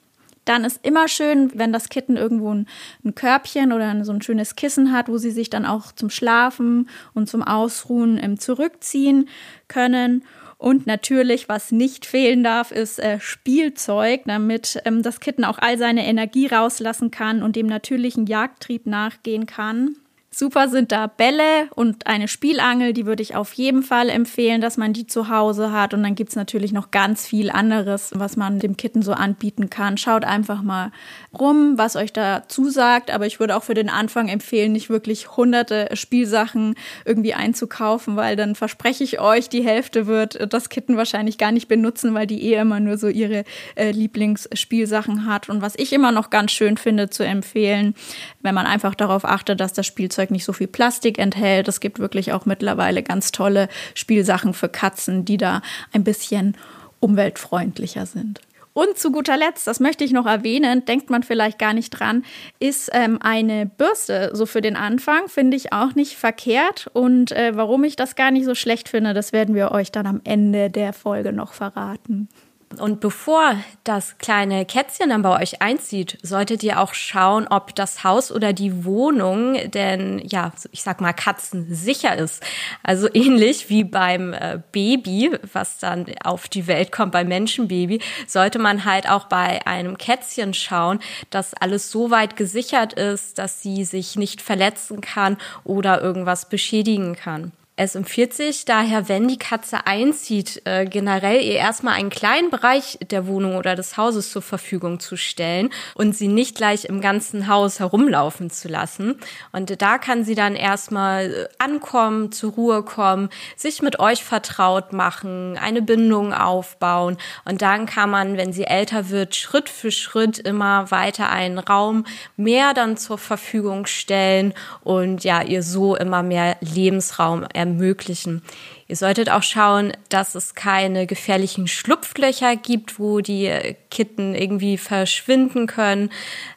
Dann 0.47 0.63
ist 0.63 0.85
immer 0.85 1.09
schön, 1.09 1.51
wenn 1.55 1.73
das 1.73 1.89
Kitten 1.89 2.15
irgendwo 2.15 2.53
ein, 2.53 2.67
ein, 3.03 3.15
Körbchen 3.15 3.73
oder 3.73 4.05
so 4.05 4.13
ein 4.13 4.21
schönes 4.21 4.55
Kissen 4.55 4.93
hat, 4.93 5.09
wo 5.09 5.17
sie 5.17 5.31
sich 5.31 5.49
dann 5.49 5.65
auch 5.65 5.91
zum 5.91 6.09
Schlafen 6.09 6.89
und 7.13 7.27
zum 7.29 7.43
Ausruhen 7.43 8.17
ähm, 8.21 8.39
zurückziehen 8.39 9.27
können. 9.67 10.23
Und 10.57 10.87
natürlich, 10.87 11.49
was 11.49 11.73
nicht 11.73 12.05
fehlen 12.05 12.45
darf, 12.45 12.71
ist 12.71 12.97
äh, 12.97 13.19
Spielzeug, 13.19 14.21
damit 14.25 14.81
ähm, 14.85 15.03
das 15.03 15.19
Kitten 15.19 15.43
auch 15.43 15.59
all 15.59 15.77
seine 15.77 16.07
Energie 16.07 16.47
rauslassen 16.47 17.11
kann 17.11 17.43
und 17.43 17.57
dem 17.57 17.67
natürlichen 17.67 18.25
Jagdtrieb 18.25 18.85
nachgehen 18.85 19.47
kann. 19.47 19.97
Super 20.39 20.69
sind 20.69 20.91
da 20.91 21.07
Bälle 21.07 21.67
und 21.73 22.05
eine 22.05 22.27
Spielangel, 22.27 22.93
die 22.93 23.07
würde 23.07 23.23
ich 23.23 23.35
auf 23.35 23.53
jeden 23.53 23.81
Fall 23.81 24.07
empfehlen, 24.07 24.61
dass 24.61 24.77
man 24.77 24.93
die 24.93 25.07
zu 25.07 25.29
Hause 25.29 25.71
hat. 25.71 25.95
Und 25.95 26.03
dann 26.03 26.13
gibt 26.13 26.29
es 26.29 26.35
natürlich 26.35 26.71
noch 26.71 26.91
ganz 26.91 27.25
viel 27.25 27.49
anderes, 27.49 28.11
was 28.13 28.37
man 28.37 28.59
dem 28.59 28.77
Kitten 28.77 29.01
so 29.01 29.13
anbieten 29.13 29.71
kann. 29.71 29.97
Schaut 29.97 30.25
einfach 30.25 30.61
mal 30.61 30.91
rum, 31.33 31.79
was 31.79 31.95
euch 31.95 32.13
da 32.13 32.43
zusagt. 32.47 33.09
Aber 33.09 33.25
ich 33.25 33.39
würde 33.39 33.55
auch 33.55 33.63
für 33.63 33.73
den 33.73 33.89
Anfang 33.89 34.27
empfehlen, 34.27 34.73
nicht 34.73 34.91
wirklich 34.91 35.35
hunderte 35.35 35.89
Spielsachen 35.93 36.75
irgendwie 37.03 37.33
einzukaufen, 37.33 38.15
weil 38.15 38.35
dann 38.35 38.53
verspreche 38.53 39.03
ich 39.03 39.19
euch, 39.19 39.49
die 39.49 39.63
Hälfte 39.63 40.05
wird 40.05 40.53
das 40.53 40.69
Kitten 40.69 40.97
wahrscheinlich 40.97 41.39
gar 41.39 41.51
nicht 41.51 41.67
benutzen, 41.67 42.13
weil 42.13 42.27
die 42.27 42.43
eh 42.43 42.59
immer 42.61 42.79
nur 42.79 42.99
so 42.99 43.07
ihre 43.07 43.43
äh, 43.73 43.89
Lieblingsspielsachen 43.89 45.25
hat. 45.25 45.49
Und 45.49 45.63
was 45.63 45.73
ich 45.77 45.91
immer 45.93 46.11
noch 46.11 46.29
ganz 46.29 46.51
schön 46.51 46.77
finde 46.77 47.09
zu 47.09 47.23
empfehlen, 47.23 47.95
wenn 48.43 48.53
man 48.53 48.67
einfach 48.67 48.93
darauf 48.93 49.25
achtet, 49.25 49.59
dass 49.59 49.73
das 49.73 49.87
Spielzeug 49.87 50.26
Spielzeug 50.27 50.31
nicht 50.31 50.45
so 50.45 50.53
viel 50.53 50.67
Plastik 50.67 51.19
enthält. 51.19 51.67
Es 51.67 51.79
gibt 51.79 51.99
wirklich 51.99 52.33
auch 52.33 52.45
mittlerweile 52.45 53.03
ganz 53.03 53.31
tolle 53.31 53.67
Spielsachen 53.93 54.53
für 54.53 54.69
Katzen, 54.69 55.25
die 55.25 55.37
da 55.37 55.61
ein 55.93 56.03
bisschen 56.03 56.55
umweltfreundlicher 56.99 58.05
sind. 58.05 58.41
Und 58.73 58.99
zu 58.99 59.11
guter 59.11 59.37
Letzt, 59.37 59.65
das 59.65 59.79
möchte 59.79 60.03
ich 60.03 60.11
noch 60.11 60.27
erwähnen, 60.27 60.85
denkt 60.85 61.09
man 61.09 61.23
vielleicht 61.23 61.57
gar 61.57 61.73
nicht 61.73 61.89
dran, 61.89 62.23
ist 62.59 62.91
ähm, 62.93 63.17
eine 63.21 63.65
Bürste. 63.65 64.29
So 64.33 64.45
für 64.45 64.61
den 64.61 64.75
Anfang 64.75 65.29
finde 65.29 65.57
ich 65.57 65.73
auch 65.73 65.95
nicht 65.95 66.15
verkehrt. 66.15 66.87
Und 66.93 67.31
äh, 67.31 67.53
warum 67.55 67.83
ich 67.83 67.95
das 67.95 68.15
gar 68.15 68.29
nicht 68.29 68.45
so 68.45 68.53
schlecht 68.53 68.87
finde, 68.87 69.15
das 69.15 69.33
werden 69.33 69.55
wir 69.55 69.71
euch 69.71 69.91
dann 69.91 70.05
am 70.05 70.21
Ende 70.23 70.69
der 70.69 70.93
Folge 70.93 71.33
noch 71.33 71.53
verraten. 71.53 72.29
Und 72.75 72.99
bevor 72.99 73.55
das 73.85 74.17
kleine 74.17 74.65
Kätzchen 74.65 75.09
dann 75.09 75.21
bei 75.21 75.41
euch 75.41 75.61
einzieht, 75.61 76.17
solltet 76.21 76.63
ihr 76.63 76.81
auch 76.81 76.93
schauen, 76.93 77.47
ob 77.47 77.73
das 77.73 78.03
Haus 78.03 78.29
oder 78.31 78.51
die 78.51 78.83
Wohnung 78.83 79.57
denn, 79.71 80.19
ja, 80.19 80.51
ich 80.71 80.83
sag 80.83 80.99
mal, 80.99 81.13
Katzen 81.13 81.73
sicher 81.73 82.15
ist. 82.17 82.43
Also 82.83 83.07
ähnlich 83.13 83.69
wie 83.69 83.85
beim 83.85 84.33
äh, 84.33 84.59
Baby, 84.73 85.31
was 85.53 85.79
dann 85.79 86.05
auf 86.23 86.49
die 86.49 86.67
Welt 86.67 86.91
kommt, 86.91 87.13
beim 87.13 87.29
Menschenbaby, 87.29 88.01
sollte 88.27 88.59
man 88.59 88.83
halt 88.83 89.09
auch 89.09 89.25
bei 89.25 89.65
einem 89.65 89.97
Kätzchen 89.97 90.53
schauen, 90.53 90.99
dass 91.29 91.53
alles 91.53 91.89
so 91.89 92.11
weit 92.11 92.35
gesichert 92.35 92.93
ist, 92.93 93.39
dass 93.39 93.61
sie 93.61 93.85
sich 93.85 94.17
nicht 94.17 94.41
verletzen 94.41 94.99
kann 94.99 95.37
oder 95.63 96.01
irgendwas 96.01 96.49
beschädigen 96.49 97.15
kann. 97.15 97.53
Es 97.79 97.93
empfiehlt 97.93 98.33
sich 98.33 98.65
daher, 98.65 99.07
wenn 99.07 99.27
die 99.27 99.37
Katze 99.37 99.85
einzieht, 99.85 100.63
äh, 100.65 100.85
generell 100.85 101.39
ihr 101.39 101.57
erstmal 101.57 101.93
einen 101.93 102.09
kleinen 102.09 102.49
Bereich 102.49 102.97
der 103.11 103.27
Wohnung 103.27 103.55
oder 103.55 103.75
des 103.75 103.97
Hauses 103.97 104.31
zur 104.31 104.41
Verfügung 104.41 104.99
zu 104.99 105.15
stellen 105.15 105.69
und 105.93 106.15
sie 106.15 106.27
nicht 106.27 106.57
gleich 106.57 106.85
im 106.85 107.01
ganzen 107.01 107.47
Haus 107.47 107.79
herumlaufen 107.79 108.49
zu 108.49 108.67
lassen. 108.67 109.19
Und 109.51 109.79
da 109.79 109.99
kann 109.99 110.23
sie 110.23 110.33
dann 110.33 110.55
erstmal 110.55 111.31
äh, 111.31 111.47
ankommen, 111.59 112.31
zur 112.31 112.53
Ruhe 112.53 112.81
kommen, 112.81 113.29
sich 113.55 113.83
mit 113.83 113.99
euch 113.99 114.23
vertraut 114.23 114.91
machen, 114.91 115.55
eine 115.61 115.83
Bindung 115.83 116.33
aufbauen. 116.33 117.17
Und 117.45 117.61
dann 117.61 117.85
kann 117.85 118.09
man, 118.09 118.37
wenn 118.37 118.53
sie 118.53 118.63
älter 118.63 119.11
wird, 119.11 119.35
Schritt 119.35 119.69
für 119.69 119.91
Schritt 119.91 120.39
immer 120.39 120.89
weiter 120.89 121.29
einen 121.29 121.59
Raum 121.59 122.07
mehr 122.37 122.73
dann 122.73 122.97
zur 122.97 123.19
Verfügung 123.19 123.85
stellen 123.85 124.55
und 124.83 125.23
ja, 125.23 125.43
ihr 125.43 125.61
so 125.61 125.95
immer 125.95 126.23
mehr 126.23 126.57
Lebensraum 126.61 127.43
ermöglichen 127.43 127.66
ermöglichen. 127.67 128.41
Ihr 128.87 128.95
solltet 128.95 129.29
auch 129.29 129.43
schauen, 129.43 129.91
dass 130.09 130.35
es 130.35 130.55
keine 130.55 131.07
gefährlichen 131.07 131.67
Schlupflöcher 131.67 132.55
gibt, 132.55 132.99
wo 132.99 133.19
die 133.19 133.75
Kitten 133.91 134.33
irgendwie 134.33 134.77
verschwinden 134.77 135.67
können, 135.67 136.09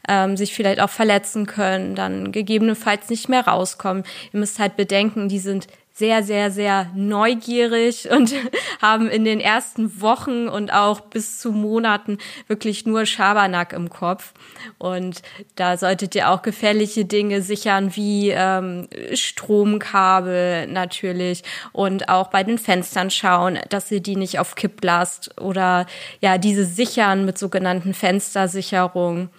ähm, 0.08 0.36
sich 0.36 0.54
vielleicht 0.54 0.80
auch 0.80 0.90
verletzen 0.90 1.46
können, 1.46 1.94
dann 1.94 2.30
gegebenenfalls 2.30 3.10
nicht 3.10 3.28
mehr 3.28 3.46
rauskommen. 3.46 4.04
Ihr 4.32 4.40
müsst 4.40 4.58
halt 4.58 4.76
bedenken, 4.76 5.28
die 5.28 5.40
sind 5.40 5.66
sehr, 5.92 6.22
sehr, 6.22 6.50
sehr 6.50 6.90
neugierig 6.94 8.10
und 8.16 8.34
haben 8.80 9.08
in 9.08 9.24
den 9.24 9.40
ersten 9.40 10.00
Wochen 10.00 10.48
und 10.48 10.72
auch 10.72 11.00
bis 11.00 11.38
zu 11.38 11.52
Monaten 11.52 12.18
wirklich 12.46 12.86
nur 12.86 13.06
Schabernack 13.06 13.72
im 13.72 13.90
Kopf. 13.90 14.32
Und 14.78 15.22
da 15.56 15.76
solltet 15.76 16.14
ihr 16.14 16.30
auch 16.30 16.42
gefährliche 16.42 17.04
Dinge 17.04 17.42
sichern, 17.42 17.94
wie 17.96 18.30
ähm, 18.30 18.88
Stromkabel 19.14 20.66
natürlich 20.66 21.42
und 21.72 22.08
auch 22.08 22.28
bei 22.28 22.44
den 22.44 22.58
Fenstern 22.58 23.10
schauen, 23.10 23.58
dass 23.68 23.90
ihr 23.90 24.00
die 24.00 24.16
nicht 24.16 24.38
auf 24.38 24.54
Kipp 24.54 24.82
lasst 24.82 25.40
oder 25.40 25.86
ja, 26.20 26.38
diese 26.38 26.64
sichern 26.64 27.24
mit 27.24 27.38
sogenannten 27.38 27.94
Fenstersicherungen. 27.94 29.30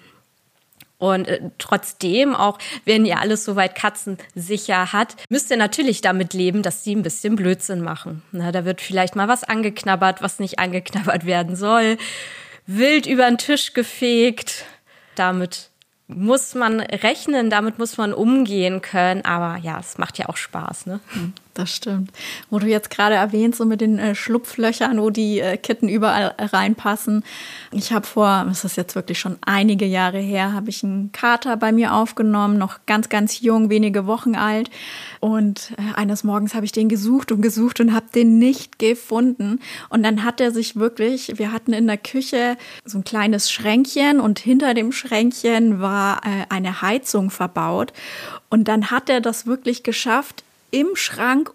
Und 1.02 1.28
äh, 1.28 1.42
trotzdem, 1.58 2.36
auch 2.36 2.60
wenn 2.86 3.06
ihr 3.06 3.20
alles 3.20 3.44
soweit 3.44 3.74
katzensicher 3.74 4.94
hat, 4.94 5.16
müsst 5.30 5.50
ihr 5.50 5.58
natürlich 5.58 6.02
damit 6.02 6.36
leben, 6.36 6.62
dass 6.62 6.84
die 6.84 6.96
ein 6.96 7.02
bisschen 7.02 7.36
Blödsinn 7.36 7.82
machen. 7.82 8.22
Na, 8.32 8.52
da 8.52 8.66
wird 8.66 8.82
vielleicht 8.82 9.16
mal 9.16 9.28
was 9.28 9.44
angeknabbert, 9.44 10.22
was 10.22 10.38
nicht 10.38 10.60
angeknabbert 10.60 11.26
werden 11.26 11.56
soll. 11.56 11.98
Wild 12.68 13.08
über 13.08 13.26
den 13.26 13.40
Tisch 13.40 13.74
gefegt. 13.74 14.66
Damit 15.16 15.72
muss 16.06 16.54
man 16.54 16.82
rechnen, 16.82 17.50
damit 17.50 17.80
muss 17.80 17.98
man 17.98 18.14
umgehen 18.14 18.84
können. 18.84 19.26
Aber 19.26 19.58
ja, 19.58 19.80
es 19.80 19.98
macht 19.98 20.20
ja 20.20 20.30
auch 20.30 20.38
Spaß, 20.38 20.86
ne? 20.86 21.00
Hm. 21.14 21.34
Das 21.54 21.76
stimmt. 21.76 22.12
Wo 22.50 22.60
du 22.60 22.68
jetzt 22.68 22.90
gerade 22.90 23.16
erwähnst, 23.16 23.58
so 23.58 23.66
mit 23.66 23.82
den 23.82 24.00
äh, 24.00 24.16
Schlupflöchern, 24.16 25.02
wo 25.02 25.10
die 25.10 25.42
äh, 25.42 25.58
Kitten 25.58 25.90
überall 25.90 26.34
reinpassen. 26.40 27.26
Ich 27.74 27.92
habe 27.92 28.08
vor, 28.08 28.46
das 28.48 28.64
ist 28.64 28.78
jetzt 28.78 28.96
wirklich 28.96 29.20
schon 29.20 29.38
einige 29.42 29.86
Jahre 29.86 30.20
her, 30.20 30.54
habe 30.54 30.70
ich 30.70 30.82
einen 30.84 31.12
Kater 31.12 31.58
bei 31.58 31.74
mir 31.74 31.94
aufgenommen, 31.94 32.58
noch 32.58 32.80
ganz, 32.86 33.10
ganz 33.10 33.42
jung, 33.42 33.70
wenige 33.70 34.08
Wochen 34.08 34.36
alt. 34.36 34.70
Und 35.20 35.74
äh, 35.78 36.00
eines 36.00 36.24
Morgens 36.24 36.56
habe 36.56 36.66
ich 36.66 36.72
den 36.72 36.88
gesucht 36.88 37.34
und 37.34 37.42
gesucht 37.42 37.82
und 37.82 37.94
habe 37.94 38.06
den 38.16 38.40
nicht 38.40 38.80
gefunden. 38.80 39.60
Und 39.90 40.04
dann 40.04 40.24
hat 40.24 40.40
er 40.40 40.52
sich 40.52 40.78
wirklich, 40.78 41.38
wir 41.38 41.52
hatten 41.52 41.74
in 41.74 41.88
der 41.88 41.98
Küche 41.98 42.56
so 42.86 43.00
ein 43.00 43.04
kleines 43.04 43.52
Schränkchen 43.52 44.22
und 44.22 44.40
hinter 44.40 44.74
dem 44.74 44.94
Schränkchen 44.94 45.82
war 45.82 46.22
äh, 46.26 46.46
eine 46.48 46.82
Heizung 46.82 47.30
verbaut. 47.30 47.92
Und 48.50 48.70
dann 48.70 48.90
hat 48.90 49.10
er 49.10 49.20
das 49.20 49.46
wirklich 49.46 49.84
geschafft, 49.84 50.46
im 50.72 50.96
Schrank 50.96 51.54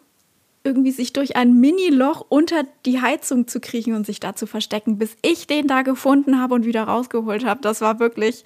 irgendwie 0.64 0.90
sich 0.90 1.12
durch 1.12 1.37
ein 1.37 1.58
Mini-Loch 1.61 2.26
unter 2.28 2.64
die 2.85 3.00
Heizung 3.00 3.46
zu 3.46 3.61
kriechen 3.61 3.94
und 3.94 4.04
sich 4.04 4.20
da 4.20 4.35
zu 4.35 4.46
verstecken, 4.46 4.99
bis 4.99 5.16
ich 5.23 5.46
den 5.46 5.68
da 5.68 5.82
gefunden 5.82 6.40
habe 6.40 6.54
und 6.54 6.66
wieder 6.66 6.85
rausgeholt 6.85 7.44
habe. 7.44 7.61
Das 7.62 7.80
war 7.80 8.00
wirklich, 8.00 8.44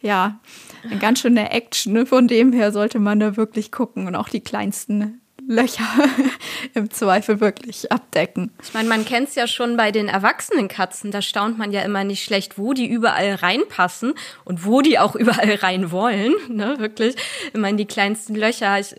ja, 0.00 0.38
eine 0.84 0.98
ganz 0.98 1.20
schöne 1.20 1.50
Action. 1.50 2.06
Von 2.06 2.28
dem 2.28 2.52
her 2.52 2.70
sollte 2.72 3.00
man 3.00 3.18
da 3.18 3.36
wirklich 3.36 3.72
gucken 3.72 4.06
und 4.06 4.14
auch 4.14 4.28
die 4.28 4.40
kleinsten 4.40 5.20
Löcher 5.48 5.82
im 6.74 6.90
Zweifel 6.90 7.40
wirklich 7.40 7.90
abdecken. 7.90 8.50
Ich 8.62 8.74
meine, 8.74 8.86
man 8.86 9.06
kennt 9.06 9.30
es 9.30 9.34
ja 9.34 9.46
schon 9.46 9.78
bei 9.78 9.90
den 9.90 10.06
erwachsenen 10.06 10.68
Katzen. 10.68 11.10
Da 11.10 11.22
staunt 11.22 11.56
man 11.56 11.72
ja 11.72 11.80
immer 11.80 12.04
nicht 12.04 12.22
schlecht, 12.22 12.58
wo 12.58 12.74
die 12.74 12.86
überall 12.86 13.34
reinpassen 13.34 14.12
und 14.44 14.66
wo 14.66 14.82
die 14.82 14.98
auch 14.98 15.14
überall 15.16 15.54
rein 15.54 15.90
wollen. 15.90 16.34
Ne, 16.50 16.78
wirklich. 16.78 17.16
Ich 17.46 17.58
meine, 17.58 17.78
die 17.78 17.86
kleinsten 17.86 18.34
Löcher. 18.34 18.78
Ich 18.78 18.94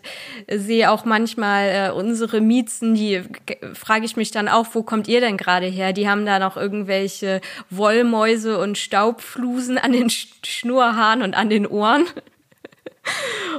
sehe 0.48 0.90
auch 0.90 1.06
manchmal 1.06 1.70
äh, 1.70 1.92
unsere 1.92 2.42
Miezen, 2.42 2.96
die 2.96 3.22
frage 3.76 4.06
ich 4.06 4.16
mich 4.16 4.32
dann 4.32 4.48
auch, 4.48 4.66
wo 4.74 4.82
kommt 4.82 5.08
ihr 5.08 5.22
denn 5.22 5.38
gerade 5.38 5.68
her? 5.68 5.94
Die 5.94 6.10
haben 6.10 6.26
da 6.26 6.40
noch 6.40 6.58
irgendwelche 6.58 7.42
Wollmäuse 7.70 8.58
und 8.58 8.80
Staubflusen 8.80 9.78
an 9.78 9.92
den 9.92 10.10
Schnurhaaren 10.10 11.22
und 11.22 11.36
an 11.36 11.52
den 11.52 11.68
Ohren. 11.68 12.08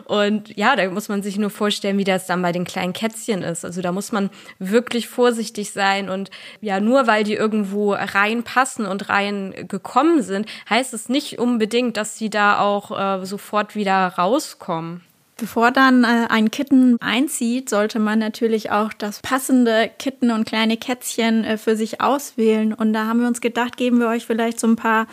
Und 0.04 0.56
ja, 0.56 0.76
da 0.76 0.88
muss 0.90 1.08
man 1.08 1.22
sich 1.22 1.38
nur 1.38 1.50
vorstellen, 1.50 1.98
wie 1.98 2.04
das 2.04 2.26
dann 2.26 2.42
bei 2.42 2.52
den 2.52 2.64
kleinen 2.64 2.92
Kätzchen 2.92 3.42
ist. 3.42 3.64
Also 3.64 3.80
da 3.80 3.92
muss 3.92 4.12
man 4.12 4.30
wirklich 4.58 5.08
vorsichtig 5.08 5.72
sein. 5.72 6.08
Und 6.08 6.30
ja, 6.60 6.80
nur 6.80 7.06
weil 7.06 7.24
die 7.24 7.34
irgendwo 7.34 7.92
reinpassen 7.92 8.86
und 8.86 9.08
reingekommen 9.08 10.22
sind, 10.22 10.46
heißt 10.68 10.94
es 10.94 11.08
nicht 11.08 11.38
unbedingt, 11.38 11.96
dass 11.96 12.18
sie 12.18 12.30
da 12.30 12.58
auch 12.58 13.20
äh, 13.22 13.24
sofort 13.24 13.76
wieder 13.76 14.08
rauskommen. 14.08 15.02
Bevor 15.40 15.70
dann 15.70 16.04
äh, 16.04 16.26
ein 16.28 16.50
Kitten 16.50 16.98
einzieht, 17.00 17.70
sollte 17.70 17.98
man 17.98 18.18
natürlich 18.18 18.70
auch 18.70 18.92
das 18.92 19.20
passende 19.20 19.90
Kitten 19.98 20.30
und 20.32 20.44
kleine 20.44 20.76
Kätzchen 20.76 21.44
äh, 21.44 21.56
für 21.56 21.76
sich 21.76 22.02
auswählen. 22.02 22.74
Und 22.74 22.92
da 22.92 23.06
haben 23.06 23.20
wir 23.20 23.28
uns 23.28 23.40
gedacht, 23.40 23.78
geben 23.78 24.00
wir 24.00 24.08
euch 24.08 24.26
vielleicht 24.26 24.60
so 24.60 24.66
ein 24.66 24.76
paar 24.76 25.06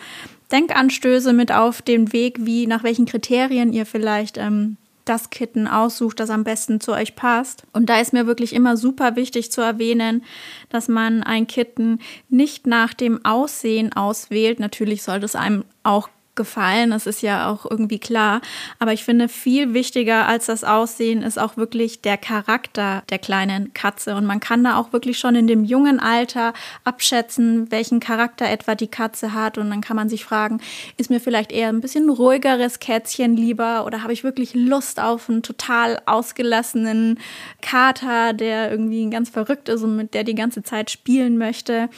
Denkanstöße 0.52 1.32
mit 1.32 1.52
auf 1.52 1.82
den 1.82 2.12
Weg, 2.12 2.38
wie 2.40 2.66
nach 2.66 2.82
welchen 2.82 3.06
Kriterien 3.06 3.72
ihr 3.72 3.86
vielleicht 3.86 4.38
ähm, 4.38 4.76
das 5.04 5.30
Kitten 5.30 5.66
aussucht, 5.66 6.20
das 6.20 6.30
am 6.30 6.44
besten 6.44 6.80
zu 6.80 6.92
euch 6.92 7.16
passt. 7.16 7.64
Und 7.72 7.88
da 7.88 8.00
ist 8.00 8.12
mir 8.12 8.26
wirklich 8.26 8.54
immer 8.54 8.76
super 8.76 9.16
wichtig 9.16 9.50
zu 9.50 9.60
erwähnen, 9.60 10.22
dass 10.68 10.88
man 10.88 11.22
ein 11.22 11.46
Kitten 11.46 12.00
nicht 12.28 12.66
nach 12.66 12.94
dem 12.94 13.24
Aussehen 13.24 13.92
auswählt. 13.92 14.60
Natürlich 14.60 15.02
sollte 15.02 15.24
es 15.24 15.34
einem 15.34 15.64
auch 15.82 16.08
gefallen, 16.38 16.88
das 16.90 17.06
ist 17.06 17.20
ja 17.20 17.50
auch 17.50 17.70
irgendwie 17.70 17.98
klar. 17.98 18.40
Aber 18.78 18.94
ich 18.94 19.04
finde, 19.04 19.28
viel 19.28 19.74
wichtiger 19.74 20.26
als 20.26 20.46
das 20.46 20.64
Aussehen 20.64 21.20
ist 21.20 21.38
auch 21.38 21.58
wirklich 21.58 22.00
der 22.00 22.16
Charakter 22.16 23.02
der 23.10 23.18
kleinen 23.18 23.74
Katze. 23.74 24.16
Und 24.16 24.24
man 24.24 24.40
kann 24.40 24.64
da 24.64 24.78
auch 24.78 24.94
wirklich 24.94 25.18
schon 25.18 25.34
in 25.34 25.46
dem 25.46 25.64
jungen 25.64 26.00
Alter 26.00 26.54
abschätzen, 26.84 27.70
welchen 27.70 28.00
Charakter 28.00 28.48
etwa 28.48 28.74
die 28.74 28.86
Katze 28.86 29.34
hat. 29.34 29.58
Und 29.58 29.68
dann 29.68 29.82
kann 29.82 29.96
man 29.96 30.08
sich 30.08 30.24
fragen, 30.24 30.62
ist 30.96 31.10
mir 31.10 31.20
vielleicht 31.20 31.52
eher 31.52 31.68
ein 31.68 31.82
bisschen 31.82 32.08
ruhigeres 32.08 32.78
Kätzchen 32.78 33.36
lieber 33.36 33.84
oder 33.84 34.02
habe 34.02 34.14
ich 34.14 34.24
wirklich 34.24 34.54
Lust 34.54 35.00
auf 35.00 35.28
einen 35.28 35.42
total 35.42 36.00
ausgelassenen 36.06 37.18
Kater, 37.60 38.32
der 38.32 38.70
irgendwie 38.70 39.10
ganz 39.10 39.28
verrückt 39.28 39.68
ist 39.68 39.82
und 39.82 39.96
mit 39.96 40.14
der 40.14 40.24
die 40.24 40.34
ganze 40.34 40.62
Zeit 40.62 40.90
spielen 40.90 41.36
möchte. 41.36 41.90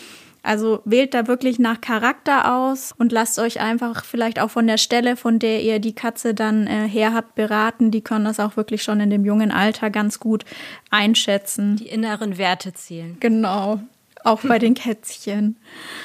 Also 0.43 0.81
wählt 0.85 1.15
da 1.15 1.27
wirklich 1.27 1.59
nach 1.59 1.81
Charakter 1.81 2.55
aus 2.55 2.95
und 2.97 3.13
lasst 3.13 3.39
euch 3.39 3.61
einfach 3.61 4.05
vielleicht 4.05 4.41
auch 4.41 4.51
von 4.51 4.67
der 4.67 4.79
Stelle, 4.79 5.17
von 5.17 5.39
der 5.39 5.63
ihr 5.63 5.79
die 5.79 5.95
Katze 5.95 6.35
dann 6.35 6.67
äh, 6.67 6.89
her 6.89 7.13
habt, 7.15 7.35
beraten. 7.35 7.91
Die 7.91 8.01
können 8.01 8.25
das 8.25 8.41
auch 8.41 8.57
wirklich 8.57 8.83
schon 8.83 9.01
in 9.01 9.11
dem 9.11 9.25
jungen 9.25 9.51
Alter 9.51 9.91
ganz 9.91 10.19
gut 10.19 10.45
einschätzen. 10.91 11.77
Die 11.77 11.89
inneren 11.89 12.39
Werte 12.39 12.73
zählen. 12.73 13.17
Genau. 13.21 13.81
Auch 14.25 14.41
bei 14.43 14.59
den 14.59 14.75
Kätzchen. 14.75 15.57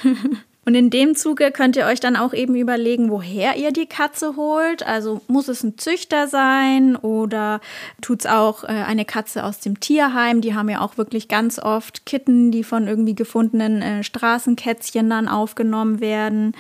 Und 0.66 0.74
in 0.74 0.90
dem 0.90 1.16
Zuge 1.16 1.52
könnt 1.52 1.76
ihr 1.76 1.86
euch 1.86 2.00
dann 2.00 2.16
auch 2.16 2.34
eben 2.34 2.56
überlegen, 2.56 3.12
woher 3.12 3.56
ihr 3.56 3.72
die 3.72 3.86
Katze 3.86 4.36
holt. 4.36 4.86
Also 4.86 5.22
muss 5.28 5.48
es 5.48 5.64
ein 5.64 5.78
Züchter 5.78 6.28
sein 6.28 6.96
oder 6.96 7.62
tut 8.02 8.22
es 8.22 8.26
auch 8.26 8.64
äh, 8.64 8.68
eine 8.68 9.06
Katze 9.06 9.44
aus 9.44 9.60
dem 9.60 9.80
Tierheim? 9.80 10.42
Die 10.42 10.56
haben 10.56 10.70
ja 10.70 10.82
auch 10.82 10.98
wirklich 10.98 11.28
ganz 11.28 11.60
oft 11.60 12.08
Kitten, 12.08 12.52
die 12.52 12.64
von 12.64 12.88
irgendwie 12.88 13.16
gefundenen 13.16 13.82
äh, 13.82 14.04
Straßenkätzchen 14.04 15.10
dann 15.10 15.28
aufgenommen 15.28 16.00
werden. 16.00 16.54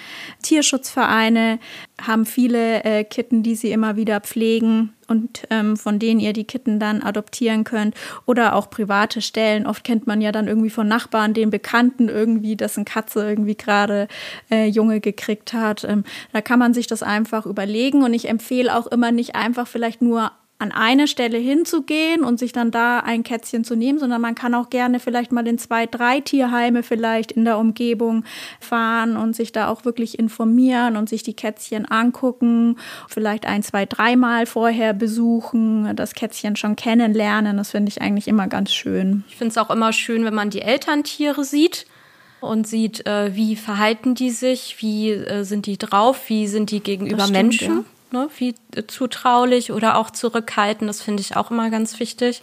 Tierschutzvereine 0.43 1.59
haben 1.99 2.25
viele 2.25 2.83
äh, 2.83 3.03
Kitten, 3.03 3.41
die 3.41 3.55
sie 3.55 3.71
immer 3.71 3.95
wieder 3.95 4.19
pflegen 4.21 4.94
und 5.07 5.43
ähm, 5.49 5.77
von 5.77 5.99
denen 5.99 6.19
ihr 6.19 6.33
die 6.33 6.45
Kitten 6.45 6.79
dann 6.79 7.01
adoptieren 7.01 7.63
könnt 7.63 7.95
oder 8.25 8.55
auch 8.55 8.69
private 8.69 9.21
Stellen. 9.21 9.67
Oft 9.67 9.83
kennt 9.83 10.07
man 10.07 10.21
ja 10.21 10.31
dann 10.31 10.47
irgendwie 10.47 10.69
von 10.69 10.87
Nachbarn, 10.87 11.33
den 11.33 11.49
Bekannten 11.49 12.09
irgendwie, 12.09 12.55
dessen 12.55 12.85
Katze 12.85 13.27
irgendwie 13.27 13.55
gerade 13.55 14.07
äh, 14.49 14.67
Junge 14.67 14.99
gekriegt 14.99 15.53
hat. 15.53 15.83
Ähm, 15.83 16.03
da 16.33 16.41
kann 16.41 16.59
man 16.59 16.73
sich 16.73 16.87
das 16.87 17.03
einfach 17.03 17.45
überlegen 17.45 18.03
und 18.03 18.13
ich 18.13 18.29
empfehle 18.29 18.75
auch 18.75 18.87
immer 18.87 19.11
nicht 19.11 19.35
einfach 19.35 19.67
vielleicht 19.67 20.01
nur 20.01 20.31
an 20.57 20.71
eine 20.71 21.07
Stelle 21.07 21.37
hinzugehen 21.37 22.23
und 22.23 22.39
sich 22.39 22.53
dann 22.53 22.71
da 22.71 22.99
ein 22.99 23.23
Kätzchen 23.23 23.65
zu 23.65 23.75
nehmen, 23.75 23.99
sondern 23.99 24.21
man 24.21 24.35
kann 24.35 24.53
auch 24.53 24.69
gerne 24.69 25.01
vielleicht 25.01 25.33
mal 25.33 25.45
in 25.45 25.57
zwei, 25.57 25.85
drei 25.85 26.21
Tierheime 26.21 26.81
vielleicht 26.81 27.33
in 27.33 27.43
der 27.43 27.57
Umgebung 27.57 28.23
fahren 28.61 29.17
und 29.17 29.35
sich 29.35 29.51
da 29.51 29.67
auch 29.67 29.83
wirklich 29.83 30.17
informieren 30.17 30.95
und 30.95 31.09
sich 31.09 31.23
die 31.23 31.33
Kätzchen 31.33 31.85
angucken, 31.85 32.77
vielleicht 33.09 33.45
ein, 33.45 33.63
zwei, 33.63 33.85
dreimal 33.85 34.45
vorher 34.45 34.93
besuchen, 34.93 35.93
das 35.97 36.13
Kätzchen 36.13 36.55
schon 36.55 36.77
kennenlernen. 36.77 37.57
Das 37.57 37.71
finde 37.71 37.89
ich 37.89 38.01
eigentlich 38.01 38.29
immer 38.29 38.47
ganz 38.47 38.73
schön. 38.73 39.25
Ich 39.27 39.35
finde 39.35 39.51
es 39.51 39.57
auch 39.57 39.69
immer 39.69 39.91
schön, 39.91 40.23
wenn 40.23 40.35
man 40.35 40.51
die 40.51 40.61
Elterntiere 40.61 41.43
sieht 41.43 41.85
und 42.39 42.65
sieht, 42.65 43.05
äh, 43.05 43.35
wie 43.35 43.57
verhalten 43.57 44.15
die 44.15 44.29
sich, 44.29 44.77
wie 44.79 45.11
äh, 45.11 45.43
sind 45.43 45.65
die 45.65 45.77
drauf, 45.77 46.29
wie 46.29 46.47
sind 46.47 46.71
die 46.71 46.79
gegenüber 46.79 47.23
stimmt, 47.23 47.33
Menschen. 47.33 47.75
Ja 47.79 47.83
ne, 48.15 48.30
wie 48.38 48.56
zutraulich 48.88 49.71
oder 49.71 49.97
auch 49.97 50.10
zurückhaltend. 50.10 50.89
Das 50.89 51.01
finde 51.01 51.21
ich 51.21 51.36
auch 51.36 51.51
immer 51.51 51.69
ganz 51.69 51.99
wichtig, 51.99 52.41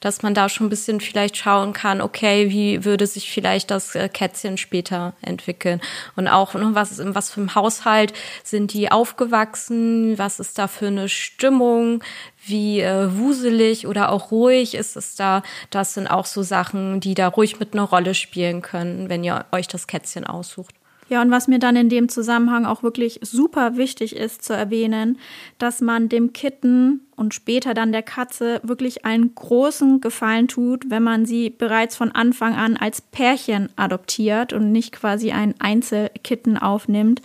dass 0.00 0.22
man 0.22 0.34
da 0.34 0.48
schon 0.48 0.66
ein 0.66 0.70
bisschen 0.70 1.00
vielleicht 1.00 1.36
schauen 1.36 1.72
kann, 1.72 2.00
okay, 2.00 2.50
wie 2.50 2.84
würde 2.84 3.06
sich 3.06 3.30
vielleicht 3.30 3.70
das 3.70 3.94
äh, 3.94 4.08
Kätzchen 4.08 4.58
später 4.58 5.14
entwickeln? 5.22 5.80
Und 6.16 6.26
auch, 6.26 6.54
ne, 6.54 6.70
was, 6.72 6.98
in 6.98 7.14
was 7.14 7.30
für 7.30 7.40
einem 7.40 7.54
Haushalt 7.54 8.12
sind 8.42 8.72
die 8.72 8.90
aufgewachsen? 8.90 10.18
Was 10.18 10.40
ist 10.40 10.58
da 10.58 10.66
für 10.66 10.88
eine 10.88 11.08
Stimmung? 11.08 12.02
Wie 12.44 12.80
äh, 12.80 13.16
wuselig 13.16 13.86
oder 13.86 14.10
auch 14.10 14.32
ruhig 14.32 14.74
ist 14.74 14.96
es 14.96 15.14
da? 15.14 15.44
Das 15.70 15.94
sind 15.94 16.08
auch 16.08 16.26
so 16.26 16.42
Sachen, 16.42 16.98
die 16.98 17.14
da 17.14 17.28
ruhig 17.28 17.60
mit 17.60 17.72
einer 17.72 17.84
Rolle 17.84 18.14
spielen 18.14 18.60
können, 18.60 19.08
wenn 19.08 19.22
ihr 19.22 19.46
euch 19.52 19.68
das 19.68 19.86
Kätzchen 19.86 20.26
aussucht. 20.26 20.74
Ja, 21.12 21.20
und 21.20 21.30
was 21.30 21.46
mir 21.46 21.58
dann 21.58 21.76
in 21.76 21.90
dem 21.90 22.08
Zusammenhang 22.08 22.64
auch 22.64 22.82
wirklich 22.82 23.20
super 23.20 23.76
wichtig 23.76 24.16
ist 24.16 24.42
zu 24.42 24.54
erwähnen, 24.54 25.18
dass 25.58 25.82
man 25.82 26.08
dem 26.08 26.32
Kitten 26.32 27.00
und 27.22 27.34
später 27.34 27.72
dann 27.72 27.92
der 27.92 28.02
Katze 28.02 28.60
wirklich 28.64 29.04
einen 29.04 29.32
großen 29.32 30.00
Gefallen 30.00 30.48
tut, 30.48 30.90
wenn 30.90 31.04
man 31.04 31.24
sie 31.24 31.50
bereits 31.50 31.94
von 31.94 32.10
Anfang 32.10 32.54
an 32.56 32.76
als 32.76 33.00
Pärchen 33.00 33.68
adoptiert 33.76 34.52
und 34.52 34.72
nicht 34.72 34.90
quasi 34.90 35.30
ein 35.30 35.54
Einzelkitten 35.60 36.58
aufnimmt. 36.58 37.22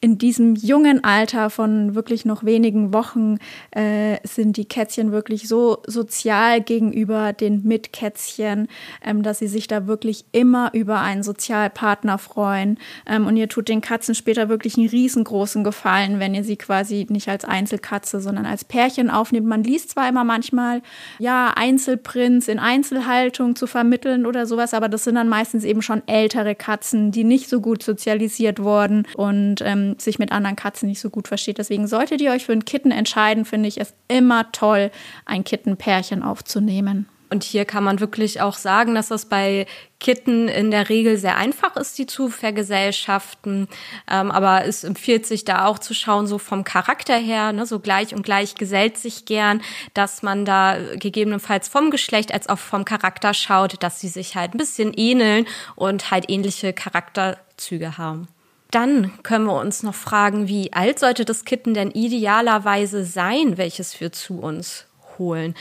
In 0.00 0.18
diesem 0.18 0.56
jungen 0.56 1.04
Alter 1.04 1.48
von 1.48 1.94
wirklich 1.94 2.24
noch 2.24 2.42
wenigen 2.42 2.92
Wochen 2.92 3.38
äh, 3.70 4.16
sind 4.24 4.56
die 4.56 4.64
Kätzchen 4.64 5.12
wirklich 5.12 5.46
so 5.46 5.78
sozial 5.86 6.60
gegenüber 6.60 7.32
den 7.32 7.62
Mitkätzchen, 7.62 8.66
ähm, 9.00 9.22
dass 9.22 9.38
sie 9.38 9.46
sich 9.46 9.68
da 9.68 9.86
wirklich 9.86 10.24
immer 10.32 10.70
über 10.74 11.00
einen 11.00 11.22
Sozialpartner 11.22 12.18
freuen. 12.18 12.78
Ähm, 13.06 13.28
und 13.28 13.36
ihr 13.36 13.48
tut 13.48 13.68
den 13.68 13.80
Katzen 13.80 14.16
später 14.16 14.48
wirklich 14.48 14.76
einen 14.76 14.88
riesengroßen 14.88 15.62
Gefallen, 15.62 16.18
wenn 16.18 16.34
ihr 16.34 16.42
sie 16.42 16.56
quasi 16.56 17.06
nicht 17.10 17.28
als 17.28 17.44
Einzelkatze, 17.44 18.20
sondern 18.20 18.44
als 18.44 18.64
Pärchen 18.64 19.08
aufnimmt. 19.08 19.35
Man 19.40 19.64
liest 19.64 19.90
zwar 19.90 20.08
immer 20.08 20.24
manchmal, 20.24 20.82
ja, 21.18 21.52
Einzelprinz 21.54 22.48
in 22.48 22.58
Einzelhaltung 22.58 23.56
zu 23.56 23.66
vermitteln 23.66 24.26
oder 24.26 24.46
sowas, 24.46 24.74
aber 24.74 24.88
das 24.88 25.04
sind 25.04 25.16
dann 25.16 25.28
meistens 25.28 25.64
eben 25.64 25.82
schon 25.82 26.02
ältere 26.06 26.54
Katzen, 26.54 27.10
die 27.10 27.24
nicht 27.24 27.48
so 27.48 27.60
gut 27.60 27.82
sozialisiert 27.82 28.62
wurden 28.62 29.06
und 29.16 29.56
ähm, 29.62 29.96
sich 29.98 30.18
mit 30.18 30.32
anderen 30.32 30.56
Katzen 30.56 30.88
nicht 30.88 31.00
so 31.00 31.10
gut 31.10 31.28
versteht. 31.28 31.58
Deswegen 31.58 31.86
solltet 31.86 32.20
ihr 32.20 32.30
euch 32.30 32.46
für 32.46 32.52
ein 32.52 32.64
Kitten 32.64 32.90
entscheiden, 32.90 33.44
finde 33.44 33.68
ich 33.68 33.80
es 33.80 33.94
immer 34.08 34.50
toll, 34.52 34.90
ein 35.24 35.44
Kittenpärchen 35.44 36.22
aufzunehmen. 36.22 37.06
Und 37.28 37.42
hier 37.42 37.64
kann 37.64 37.82
man 37.82 37.98
wirklich 38.00 38.40
auch 38.40 38.56
sagen, 38.56 38.94
dass 38.94 39.08
das 39.08 39.26
bei 39.26 39.66
Kitten 39.98 40.48
in 40.48 40.70
der 40.70 40.88
Regel 40.88 41.16
sehr 41.16 41.36
einfach 41.36 41.74
ist, 41.76 41.98
die 41.98 42.06
zu 42.06 42.28
vergesellschaften. 42.28 43.66
Ähm, 44.08 44.30
aber 44.30 44.64
es 44.64 44.84
empfiehlt 44.84 45.26
sich 45.26 45.44
da 45.44 45.64
auch 45.64 45.78
zu 45.78 45.94
schauen, 45.94 46.26
so 46.26 46.38
vom 46.38 46.62
Charakter 46.62 47.16
her, 47.16 47.52
ne, 47.52 47.66
so 47.66 47.80
gleich 47.80 48.14
und 48.14 48.22
gleich 48.22 48.54
gesellt 48.54 48.98
sich 48.98 49.24
gern, 49.24 49.62
dass 49.94 50.22
man 50.22 50.44
da 50.44 50.76
gegebenenfalls 50.94 51.68
vom 51.68 51.90
Geschlecht 51.90 52.32
als 52.32 52.48
auch 52.48 52.58
vom 52.58 52.84
Charakter 52.84 53.34
schaut, 53.34 53.82
dass 53.82 54.00
sie 54.00 54.08
sich 54.08 54.36
halt 54.36 54.54
ein 54.54 54.58
bisschen 54.58 54.92
ähneln 54.94 55.46
und 55.74 56.10
halt 56.10 56.26
ähnliche 56.28 56.72
Charakterzüge 56.72 57.98
haben. 57.98 58.28
Dann 58.70 59.22
können 59.22 59.46
wir 59.46 59.58
uns 59.60 59.82
noch 59.82 59.94
fragen, 59.94 60.48
wie 60.48 60.72
alt 60.72 60.98
sollte 60.98 61.24
das 61.24 61.44
Kitten 61.44 61.74
denn 61.74 61.90
idealerweise 61.90 63.04
sein, 63.04 63.56
welches 63.56 64.00
wir 64.00 64.12
zu 64.12 64.38
uns 64.40 64.85
holen. 65.18 65.54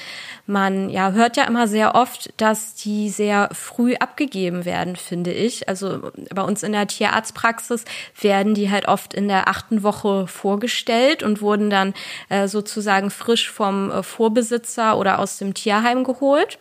Man 0.45 0.89
ja 0.89 1.11
hört 1.11 1.37
ja 1.37 1.45
immer 1.45 1.67
sehr 1.67 1.95
oft, 1.95 2.33
dass 2.37 2.75
die 2.75 3.09
sehr 3.09 3.49
früh 3.51 3.95
abgegeben 3.95 4.65
werden, 4.65 4.95
finde 4.95 5.31
ich. 5.31 5.67
Also 5.69 6.11
bei 6.33 6.41
uns 6.41 6.63
in 6.63 6.71
der 6.71 6.87
Tierarztpraxis 6.87 7.85
werden 8.19 8.53
die 8.53 8.71
halt 8.71 8.87
oft 8.87 9.13
in 9.13 9.27
der 9.27 9.47
achten 9.47 9.83
Woche 9.83 10.27
vorgestellt 10.27 11.23
und 11.23 11.41
wurden 11.41 11.69
dann 11.69 11.93
äh, 12.29 12.47
sozusagen 12.47 13.09
frisch 13.09 13.51
vom 13.51 13.91
äh, 13.91 14.03
Vorbesitzer 14.03 14.97
oder 14.97 15.19
aus 15.19 15.37
dem 15.37 15.53
Tierheim 15.53 16.03
geholt 16.03 16.57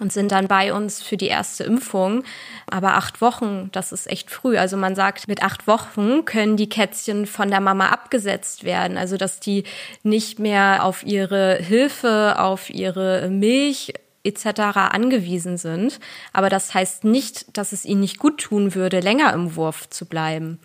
und 0.00 0.12
sind 0.12 0.32
dann 0.32 0.48
bei 0.48 0.72
uns 0.72 1.02
für 1.02 1.16
die 1.16 1.28
erste 1.28 1.64
Impfung. 1.64 2.24
Aber 2.70 2.94
acht 2.94 3.20
Wochen, 3.20 3.70
das 3.72 3.92
ist 3.92 4.10
echt 4.10 4.30
früh. 4.30 4.56
Also 4.56 4.76
man 4.76 4.94
sagt, 4.94 5.28
mit 5.28 5.42
acht 5.42 5.66
Wochen 5.66 6.24
können 6.24 6.56
die 6.56 6.68
Kätzchen 6.68 7.26
von 7.26 7.50
der 7.50 7.60
Mama 7.60 7.88
abgesetzt 7.88 8.64
werden. 8.64 8.96
Also 8.96 9.16
dass 9.16 9.40
die 9.40 9.64
nicht 10.02 10.38
mehr 10.38 10.84
auf 10.84 11.04
ihre 11.04 11.56
Hilfe, 11.56 12.36
auf 12.38 12.70
ihre 12.70 13.28
Milch 13.28 13.92
etc. 14.24 14.46
angewiesen 14.74 15.56
sind. 15.56 15.98
Aber 16.32 16.48
das 16.48 16.74
heißt 16.74 17.04
nicht, 17.04 17.56
dass 17.56 17.72
es 17.72 17.84
ihnen 17.84 18.00
nicht 18.00 18.18
gut 18.18 18.40
tun 18.40 18.74
würde, 18.74 19.00
länger 19.00 19.32
im 19.32 19.56
Wurf 19.56 19.88
zu 19.90 20.06
bleiben. 20.06 20.58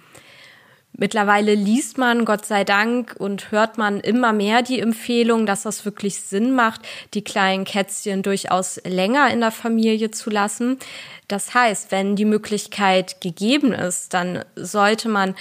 Mittlerweile 0.98 1.54
liest 1.54 2.00
man, 2.00 2.26
Gott 2.26 2.46
sei 2.46 2.64
Dank, 2.64 3.16
und 3.20 3.52
hört 3.52 3.78
man 3.78 4.00
immer 4.00 4.34
mehr 4.34 4.64
die 4.64 4.80
Empfehlung, 4.80 5.46
dass 5.46 5.64
das 5.64 5.86
wirklich 5.86 6.22
Sinn 6.22 6.56
macht, 6.56 6.82
die 7.14 7.24
kleinen 7.24 7.66
Kätzchen 7.66 8.24
durchaus 8.24 8.82
länger 8.84 9.32
in 9.32 9.40
der 9.40 9.52
Familie 9.52 10.10
zu 10.10 10.32
lassen. 10.32 10.80
Das 11.28 11.54
heißt, 11.54 11.92
wenn 11.92 12.16
die 12.16 12.26
Möglichkeit 12.26 13.22
gegeben 13.22 13.74
ist, 13.74 14.14
dann 14.16 14.44
sollte 14.56 15.08
man 15.08 15.36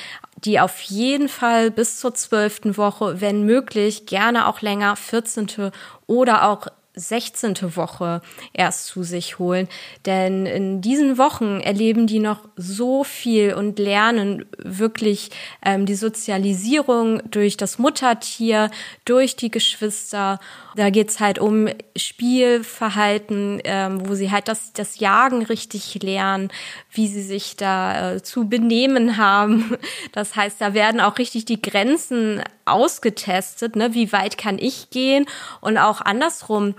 die 0.45 0.61
auf 0.61 0.81
jeden 0.83 1.31
Fall 1.31 1.71
bis 1.71 1.99
zur 1.99 2.15
zwölften 2.15 2.77
Woche, 2.77 3.23
wenn 3.23 3.45
möglich, 3.45 4.05
gerne 4.05 4.49
auch 4.49 4.61
länger, 4.61 4.95
14. 4.95 5.71
oder 6.07 6.49
auch 6.51 6.67
16. 6.97 7.77
Woche 7.77 8.23
erst 8.53 8.87
zu 8.87 9.03
sich 9.03 9.39
holen. 9.39 9.69
Denn 10.07 10.47
in 10.47 10.81
diesen 10.81 11.19
Wochen 11.19 11.61
erleben 11.61 12.07
die 12.07 12.19
noch 12.19 12.49
so 12.57 13.05
viel 13.05 13.55
und 13.55 13.79
lernen 13.79 14.47
wirklich 14.59 15.31
ähm, 15.65 15.87
die 15.87 15.95
Sozialisierung 15.95 17.23
durch 17.31 17.57
das 17.57 17.79
Muttertier, 17.79 18.71
durch 19.05 19.37
die 19.37 19.51
Geschwister. 19.51 20.41
Da 20.77 20.91
geht's 20.91 21.21
halt 21.21 21.39
um 21.39 21.69
Spielverhalten, 21.97 23.63
ähm, 23.65 24.07
wo 24.07 24.15
sie 24.15 24.31
halt 24.31 24.47
das, 24.47 24.75
das 24.75 24.99
Jagen 24.99 25.43
richtig 25.43 26.03
lernen, 26.03 26.51
wie 26.93 27.09
sie 27.09 27.23
sich 27.23 27.57
da 27.57 28.13
äh, 28.13 28.23
zu 28.23 28.49
benehmen 28.49 29.17
haben. 29.17 29.77
Das 30.13 30.35
heißt, 30.35 30.61
da 30.61 30.73
werden 30.73 31.01
auch 31.01 31.19
richtig 31.19 31.45
die 31.45 31.61
Grenzen 31.61 32.43
ausgetestet, 32.65 33.77
ne? 33.77 33.93
wie 33.95 34.13
weit 34.13 34.39
kann 34.39 34.59
ich 34.59 34.91
gehen 34.91 35.27
und 35.61 35.79
auch 35.79 36.01
andersrum. 36.01 36.75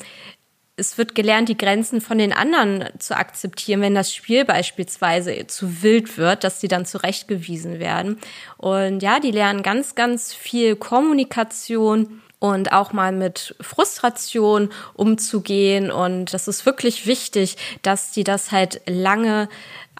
Es 0.76 0.98
wird 0.98 1.14
gelernt, 1.16 1.50
die 1.50 1.58
Grenzen 1.58 2.02
von 2.02 2.18
den 2.18 2.34
anderen 2.34 2.86
zu 3.00 3.16
akzeptieren, 3.16 3.82
wenn 3.82 3.96
das 3.96 4.14
Spiel 4.14 4.46
beispielsweise 4.46 5.48
zu 5.48 5.84
wild 5.84 6.18
wird, 6.18 6.44
dass 6.44 6.62
sie 6.62 6.68
dann 6.68 6.86
zurechtgewiesen 6.86 7.80
werden. 7.80 8.20
Und 8.58 9.02
ja, 9.02 9.20
die 9.20 9.32
lernen 9.32 9.64
ganz, 9.64 9.96
ganz 9.96 10.34
viel 10.34 10.76
Kommunikation 10.76 12.22
und 12.40 12.72
auch 12.72 12.94
mal 12.94 13.12
mit 13.12 13.56
Frustration 13.62 14.70
umzugehen. 14.94 15.92
Und 15.92 16.34
das 16.34 16.48
ist 16.48 16.66
wirklich 16.66 17.08
wichtig, 17.08 17.58
dass 17.82 18.12
die 18.12 18.24
das 18.24 18.52
halt 18.52 18.82
lange 18.86 19.50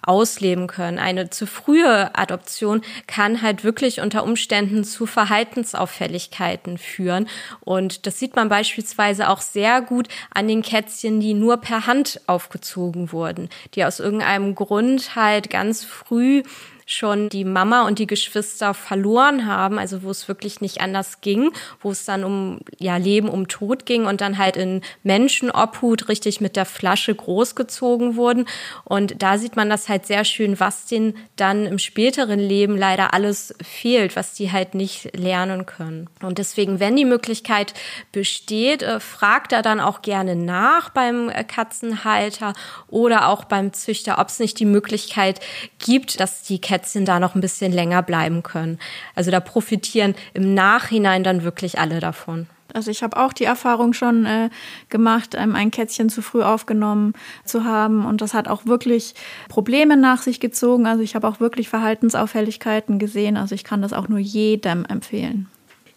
ausleben 0.02 0.66
können. 0.66 0.98
Eine 0.98 1.30
zu 1.30 1.46
frühe 1.46 2.14
Adoption 2.14 2.82
kann 3.06 3.42
halt 3.42 3.64
wirklich 3.64 4.00
unter 4.00 4.22
Umständen 4.22 4.84
zu 4.84 5.06
Verhaltensauffälligkeiten 5.06 6.78
führen. 6.78 7.28
Und 7.60 8.06
das 8.06 8.18
sieht 8.18 8.36
man 8.36 8.48
beispielsweise 8.48 9.28
auch 9.28 9.40
sehr 9.40 9.82
gut 9.82 10.08
an 10.32 10.48
den 10.48 10.62
Kätzchen, 10.62 11.20
die 11.20 11.34
nur 11.34 11.58
per 11.58 11.86
Hand 11.86 12.20
aufgezogen 12.26 13.12
wurden, 13.12 13.48
die 13.74 13.84
aus 13.84 14.00
irgendeinem 14.00 14.54
Grund 14.54 15.16
halt 15.16 15.50
ganz 15.50 15.84
früh 15.84 16.42
schon 16.88 17.28
die 17.28 17.44
Mama 17.44 17.86
und 17.86 17.98
die 17.98 18.06
Geschwister 18.06 18.72
verloren 18.72 19.46
haben, 19.46 19.78
also 19.78 20.02
wo 20.02 20.10
es 20.10 20.26
wirklich 20.26 20.62
nicht 20.62 20.80
anders 20.80 21.20
ging, 21.20 21.52
wo 21.82 21.90
es 21.90 22.06
dann 22.06 22.24
um 22.24 22.60
ja 22.78 22.96
Leben, 22.96 23.28
um 23.28 23.46
Tod 23.46 23.84
ging 23.84 24.06
und 24.06 24.22
dann 24.22 24.38
halt 24.38 24.56
in 24.56 24.80
Menschenobhut 25.02 26.08
richtig 26.08 26.40
mit 26.40 26.56
der 26.56 26.64
Flasche 26.64 27.14
großgezogen 27.14 28.16
wurden. 28.16 28.46
Und 28.84 29.22
da 29.22 29.36
sieht 29.36 29.54
man 29.54 29.68
das 29.68 29.90
halt 29.90 30.06
sehr 30.06 30.24
schön, 30.24 30.58
was 30.60 30.86
denen 30.86 31.14
dann 31.36 31.66
im 31.66 31.78
späteren 31.78 32.40
Leben 32.40 32.78
leider 32.78 33.12
alles 33.12 33.54
fehlt, 33.62 34.16
was 34.16 34.32
die 34.32 34.50
halt 34.50 34.74
nicht 34.74 35.14
lernen 35.14 35.66
können. 35.66 36.08
Und 36.22 36.38
deswegen, 36.38 36.80
wenn 36.80 36.96
die 36.96 37.04
Möglichkeit 37.04 37.74
besteht, 38.12 38.82
äh, 38.82 38.98
fragt 38.98 39.52
er 39.52 39.60
dann 39.60 39.80
auch 39.80 40.00
gerne 40.00 40.36
nach 40.36 40.88
beim 40.88 41.28
äh, 41.28 41.44
Katzenhalter 41.44 42.54
oder 42.88 43.28
auch 43.28 43.44
beim 43.44 43.74
Züchter, 43.74 44.18
ob 44.18 44.28
es 44.28 44.38
nicht 44.38 44.58
die 44.58 44.64
Möglichkeit 44.64 45.40
gibt, 45.78 46.18
dass 46.18 46.44
die 46.44 46.62
Kätzchen 46.62 46.77
Kätzchen 46.78 47.04
da 47.04 47.18
noch 47.18 47.34
ein 47.34 47.40
bisschen 47.40 47.72
länger 47.72 48.02
bleiben 48.02 48.42
können. 48.42 48.78
Also 49.14 49.30
da 49.30 49.40
profitieren 49.40 50.14
im 50.32 50.54
Nachhinein 50.54 51.24
dann 51.24 51.42
wirklich 51.42 51.78
alle 51.78 51.98
davon. 51.98 52.46
Also 52.74 52.90
ich 52.90 53.02
habe 53.02 53.16
auch 53.16 53.32
die 53.32 53.44
Erfahrung 53.44 53.94
schon 53.94 54.26
äh, 54.26 54.50
gemacht, 54.90 55.34
ähm, 55.36 55.56
ein 55.56 55.70
Kätzchen 55.70 56.10
zu 56.10 56.22
früh 56.22 56.42
aufgenommen 56.42 57.14
zu 57.44 57.64
haben 57.64 58.04
und 58.04 58.20
das 58.20 58.34
hat 58.34 58.46
auch 58.46 58.66
wirklich 58.66 59.14
Probleme 59.48 59.96
nach 59.96 60.22
sich 60.22 60.38
gezogen. 60.38 60.86
Also 60.86 61.02
ich 61.02 61.14
habe 61.14 61.26
auch 61.26 61.40
wirklich 61.40 61.68
Verhaltensauffälligkeiten 61.68 62.98
gesehen. 62.98 63.36
Also 63.38 63.54
ich 63.54 63.64
kann 63.64 63.82
das 63.82 63.94
auch 63.94 64.08
nur 64.08 64.18
jedem 64.18 64.84
empfehlen. 64.84 65.48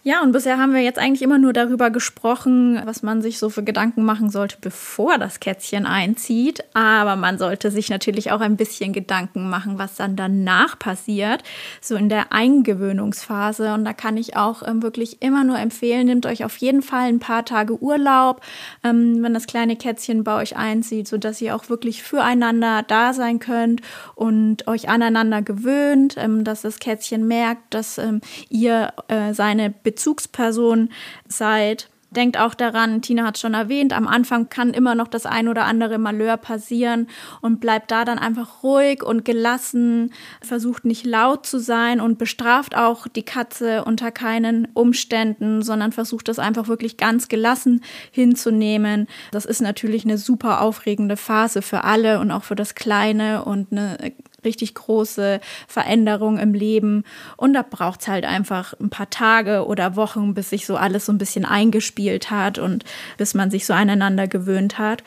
Ja, 0.04 0.24
und 0.24 0.32
bisher 0.32 0.58
haben 0.58 0.74
wir 0.74 0.82
jetzt 0.82 0.98
eigentlich 0.98 1.22
immer 1.22 1.38
nur 1.38 1.54
darüber 1.54 1.92
gesprochen, 1.92 2.82
was 2.86 3.04
man 3.04 3.22
sich 3.22 3.38
so 3.38 3.52
für 3.52 3.62
Gedanken 3.62 4.04
machen 4.04 4.32
sollte, 4.32 4.58
bevor 4.60 5.20
das 5.20 5.40
Kätzchen 5.40 5.86
einzieht. 5.86 6.64
Aber 6.74 7.16
man 7.16 7.38
sollte 7.38 7.70
sich 7.70 7.92
natürlich 7.92 8.32
auch 8.32 8.42
ein 8.42 8.58
bisschen 8.58 8.94
Gedanken 8.94 9.48
machen, 9.48 9.78
was 9.78 9.98
dann 9.98 10.16
danach 10.16 10.80
passiert, 10.80 11.44
so 11.82 11.96
in 11.96 12.10
der 12.10 12.34
Eingewöhnungsphase. 12.34 13.76
Und 13.76 13.86
da 13.86 13.94
kann 13.94 14.18
ich 14.18 14.36
auch 14.36 14.68
ähm, 14.68 14.82
wirklich 14.82 15.22
immer 15.22 15.44
nur 15.44 15.60
empfehlen, 15.60 16.08
nehmt 16.08 16.26
euch 16.26 16.44
auf 16.46 16.58
jeden 16.58 16.82
Fall 16.82 17.08
ein 17.08 17.20
paar 17.20 17.46
Tage 17.46 17.80
Urlaub, 17.80 18.42
ähm, 18.84 19.22
wenn 19.22 19.36
das 19.36 19.46
kleine 19.46 19.76
Kätzchen 19.76 20.24
bei 20.24 20.36
euch 20.42 20.58
einzieht, 20.58 21.08
sodass 21.08 21.40
ihr 21.42 21.56
auch 21.56 21.70
wirklich 21.70 22.02
füreinander 22.02 22.84
da 22.88 23.14
sein 23.14 23.38
könnt 23.38 23.82
und 24.16 24.68
euch 24.68 24.90
aneinander 24.90 25.44
gewöhnt, 25.44 26.16
ähm, 26.18 26.44
dass 26.44 26.64
das 26.64 26.80
Kätzchen 26.80 27.28
merkt, 27.28 27.76
dass 27.76 28.00
ähm, 28.00 28.22
ihr 28.50 28.94
äh, 29.08 29.36
seine 29.36 29.70
Bezugsperson 29.92 30.90
seid. 31.28 31.90
Denkt 32.14 32.38
auch 32.38 32.54
daran, 32.54 33.02
Tina 33.02 33.24
hat 33.24 33.38
schon 33.38 33.54
erwähnt, 33.54 33.94
am 33.94 34.06
Anfang 34.06 34.50
kann 34.50 34.74
immer 34.74 34.96
noch 34.96 35.08
das 35.08 35.26
ein 35.26 35.48
oder 35.48 35.64
andere 35.64 35.98
Malheur 35.98 36.36
passieren 36.36 37.08
und 37.40 37.62
bleibt 37.62 37.90
da 37.90 38.04
dann 38.04 38.20
einfach 38.20 38.64
ruhig 38.64 39.02
und 39.02 39.24
gelassen, 39.24 40.12
versucht 40.42 40.84
nicht 40.84 41.06
laut 41.06 41.46
zu 41.46 41.58
sein 41.58 42.02
und 42.02 42.18
bestraft 42.18 42.76
auch 42.76 43.08
die 43.08 43.24
Katze 43.24 43.86
unter 43.86 44.12
keinen 44.12 44.68
Umständen, 44.74 45.62
sondern 45.62 45.94
versucht 45.94 46.28
das 46.28 46.38
einfach 46.38 46.68
wirklich 46.68 46.98
ganz 46.98 47.30
gelassen 47.30 47.82
hinzunehmen. 48.12 49.08
Das 49.32 49.46
ist 49.46 49.62
natürlich 49.62 50.04
eine 50.04 50.18
super 50.18 50.60
aufregende 50.60 51.16
Phase 51.16 51.62
für 51.62 51.86
alle 51.86 52.20
und 52.20 52.32
auch 52.32 52.44
für 52.44 52.56
das 52.56 52.76
Kleine 52.76 53.46
und 53.46 53.72
eine 53.72 54.12
richtig 54.44 54.76
große 54.76 55.40
Veränderung 55.68 56.38
im 56.38 56.54
Leben. 56.54 57.04
Und 57.38 57.54
da 57.54 57.64
braucht 57.64 58.02
es 58.02 58.08
halt 58.08 58.26
einfach 58.26 58.74
ein 58.80 58.90
paar 58.90 59.10
Tage 59.10 59.66
oder 59.66 59.96
Wochen, 59.96 60.34
bis 60.34 60.50
sich 60.50 60.66
so 60.66 60.76
alles 60.76 61.06
so 61.06 61.12
ein 61.12 61.18
bisschen 61.18 61.46
eingespielt 61.46 62.32
hat 62.32 62.60
und 62.60 62.84
bis 63.18 63.34
man 63.34 63.52
sich 63.52 63.66
so 63.66 63.74
aneinander 63.74 64.28
gewöhnt 64.28 64.78
hat. 64.78 65.04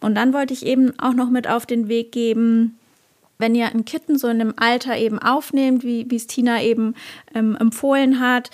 Und 0.00 0.14
dann 0.14 0.32
wollte 0.32 0.52
ich 0.52 0.66
eben 0.66 0.98
auch 0.98 1.14
noch 1.14 1.30
mit 1.30 1.48
auf 1.48 1.66
den 1.66 1.88
Weg 1.88 2.12
geben, 2.12 2.78
wenn 3.38 3.54
ihr 3.54 3.66
ein 3.66 3.84
Kitten 3.84 4.16
so 4.16 4.28
in 4.28 4.40
einem 4.40 4.54
Alter 4.56 4.96
eben 4.96 5.18
aufnehmt, 5.18 5.82
wie 5.82 6.06
es 6.14 6.26
Tina 6.26 6.62
eben 6.62 6.94
ähm, 7.34 7.56
empfohlen 7.56 8.20
hat, 8.20 8.50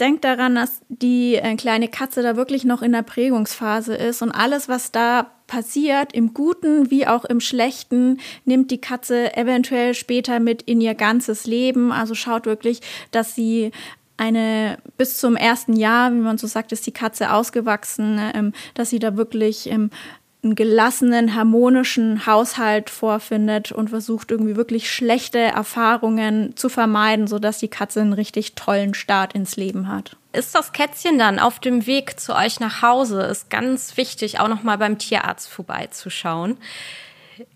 denkt 0.00 0.24
daran, 0.24 0.54
dass 0.54 0.80
die 0.88 1.36
äh, 1.36 1.56
kleine 1.56 1.88
Katze 1.88 2.22
da 2.22 2.36
wirklich 2.36 2.64
noch 2.64 2.82
in 2.82 2.92
der 2.92 3.02
Prägungsphase 3.02 3.94
ist 3.94 4.22
und 4.22 4.30
alles, 4.30 4.68
was 4.68 4.92
da 4.92 5.30
passiert, 5.50 6.12
im 6.14 6.32
Guten 6.32 6.90
wie 6.90 7.06
auch 7.08 7.24
im 7.24 7.40
Schlechten, 7.40 8.20
nimmt 8.44 8.70
die 8.70 8.80
Katze 8.80 9.36
eventuell 9.36 9.94
später 9.94 10.38
mit 10.38 10.62
in 10.62 10.80
ihr 10.80 10.94
ganzes 10.94 11.44
Leben. 11.44 11.90
Also 11.90 12.14
schaut 12.14 12.46
wirklich, 12.46 12.80
dass 13.10 13.34
sie 13.34 13.72
eine 14.16 14.78
bis 14.96 15.18
zum 15.18 15.34
ersten 15.34 15.74
Jahr, 15.74 16.12
wie 16.12 16.18
man 16.18 16.38
so 16.38 16.46
sagt, 16.46 16.72
ist 16.72 16.86
die 16.86 16.92
Katze 16.92 17.32
ausgewachsen, 17.32 18.20
ähm, 18.34 18.52
dass 18.74 18.90
sie 18.90 18.98
da 18.98 19.16
wirklich 19.16 19.68
ähm, 19.68 19.90
einen 20.42 20.54
gelassenen, 20.54 21.34
harmonischen 21.34 22.26
Haushalt 22.26 22.88
vorfindet 22.88 23.72
und 23.72 23.90
versucht 23.90 24.30
irgendwie 24.30 24.56
wirklich 24.56 24.90
schlechte 24.90 25.38
Erfahrungen 25.38 26.56
zu 26.56 26.68
vermeiden, 26.68 27.26
sodass 27.26 27.58
die 27.58 27.68
Katze 27.68 28.00
einen 28.00 28.12
richtig 28.12 28.54
tollen 28.54 28.94
Start 28.94 29.34
ins 29.34 29.56
Leben 29.56 29.88
hat. 29.88 30.16
Ist 30.32 30.54
das 30.54 30.72
Kätzchen 30.72 31.18
dann 31.18 31.38
auf 31.38 31.58
dem 31.58 31.86
Weg 31.86 32.18
zu 32.18 32.34
euch 32.34 32.60
nach 32.60 32.82
Hause? 32.82 33.22
Ist 33.22 33.50
ganz 33.50 33.96
wichtig, 33.96 34.40
auch 34.40 34.48
noch 34.48 34.62
mal 34.62 34.78
beim 34.78 34.98
Tierarzt 34.98 35.48
vorbeizuschauen 35.48 36.56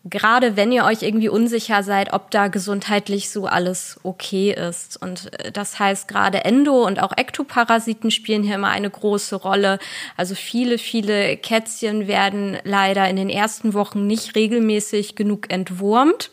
gerade 0.05 0.57
wenn 0.57 0.73
ihr 0.73 0.85
euch 0.85 1.03
irgendwie 1.03 1.29
unsicher 1.29 1.83
seid, 1.83 2.13
ob 2.13 2.31
da 2.31 2.49
gesundheitlich 2.49 3.31
so 3.31 3.47
alles 3.47 3.99
okay 4.03 4.53
ist. 4.53 5.01
Und 5.01 5.33
äh, 5.41 5.53
das 5.53 5.79
heißt, 5.79 6.09
gerade 6.09 6.45
Endo- 6.45 6.87
und 6.87 7.03
auch 7.03 7.13
Ektoparasiten 7.17 8.11
spielen 8.11 8.43
hier 8.43 8.57
immer 8.57 8.71
eine 8.71 8.91
große 8.91 9.37
Rolle. 9.37 9.79
Also 10.17 10.35
viele, 10.35 10.79
viele 10.79 11.37
Kätzchen 11.37 12.07
werden 12.07 12.59
leider 12.65 13.09
in 13.09 13.17
den 13.17 13.31
ersten 13.31 13.75
Wochen 13.75 14.07
nicht 14.07 14.35
regelmäßig 14.37 15.17
genug 15.17 15.53
entwurmt. 15.53 16.31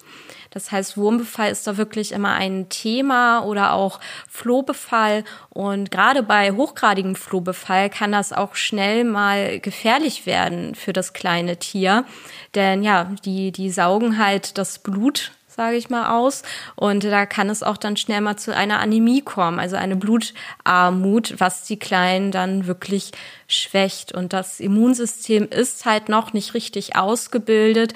Das 0.52 0.72
heißt, 0.72 0.98
Wurmbefall 0.98 1.50
ist 1.50 1.66
da 1.66 1.78
wirklich 1.78 2.12
immer 2.12 2.34
ein 2.34 2.68
Thema 2.70 3.40
oder 3.40 3.74
auch 3.74 4.00
Flohbefall. 4.30 5.24
Und 5.50 5.92
gerade 5.92 6.24
bei 6.24 6.52
hochgradigem 6.52 7.16
Flohbefall 7.16 7.90
kann 7.90 8.12
das 8.12 8.34
auch 8.34 8.56
schnell 8.56 9.06
mal 9.06 9.60
gefährlich 9.60 10.26
werden 10.26 10.76
für 10.76 10.94
das 10.94 11.14
kleine 11.14 11.58
Tier. 11.58 12.06
Denn 12.54 12.84
ja, 12.84 13.12
die, 13.26 13.52
die 13.52 13.72
saugen 13.72 14.18
halt 14.18 14.58
das 14.58 14.80
Blut 14.80 15.32
sage 15.54 15.76
ich 15.76 15.90
mal 15.90 16.18
aus. 16.18 16.44
Und 16.76 17.04
da 17.04 17.26
kann 17.26 17.50
es 17.50 17.62
auch 17.62 17.78
dann 17.78 17.98
schnell 17.98 18.22
mal 18.22 18.38
zu 18.38 18.56
einer 18.56 18.80
Anämie 18.80 19.22
kommen, 19.22 19.60
also 19.60 19.76
eine 19.76 19.96
Blutarmut, 19.96 21.36
was 21.40 21.64
die 21.64 21.78
Kleinen 21.78 22.32
dann 22.32 22.68
wirklich 22.68 23.12
schwächt. 23.48 24.14
Und 24.14 24.34
das 24.34 24.60
Immunsystem 24.60 25.48
ist 25.50 25.86
halt 25.86 26.10
noch 26.10 26.34
nicht 26.34 26.54
richtig 26.54 26.96
ausgebildet. 26.96 27.94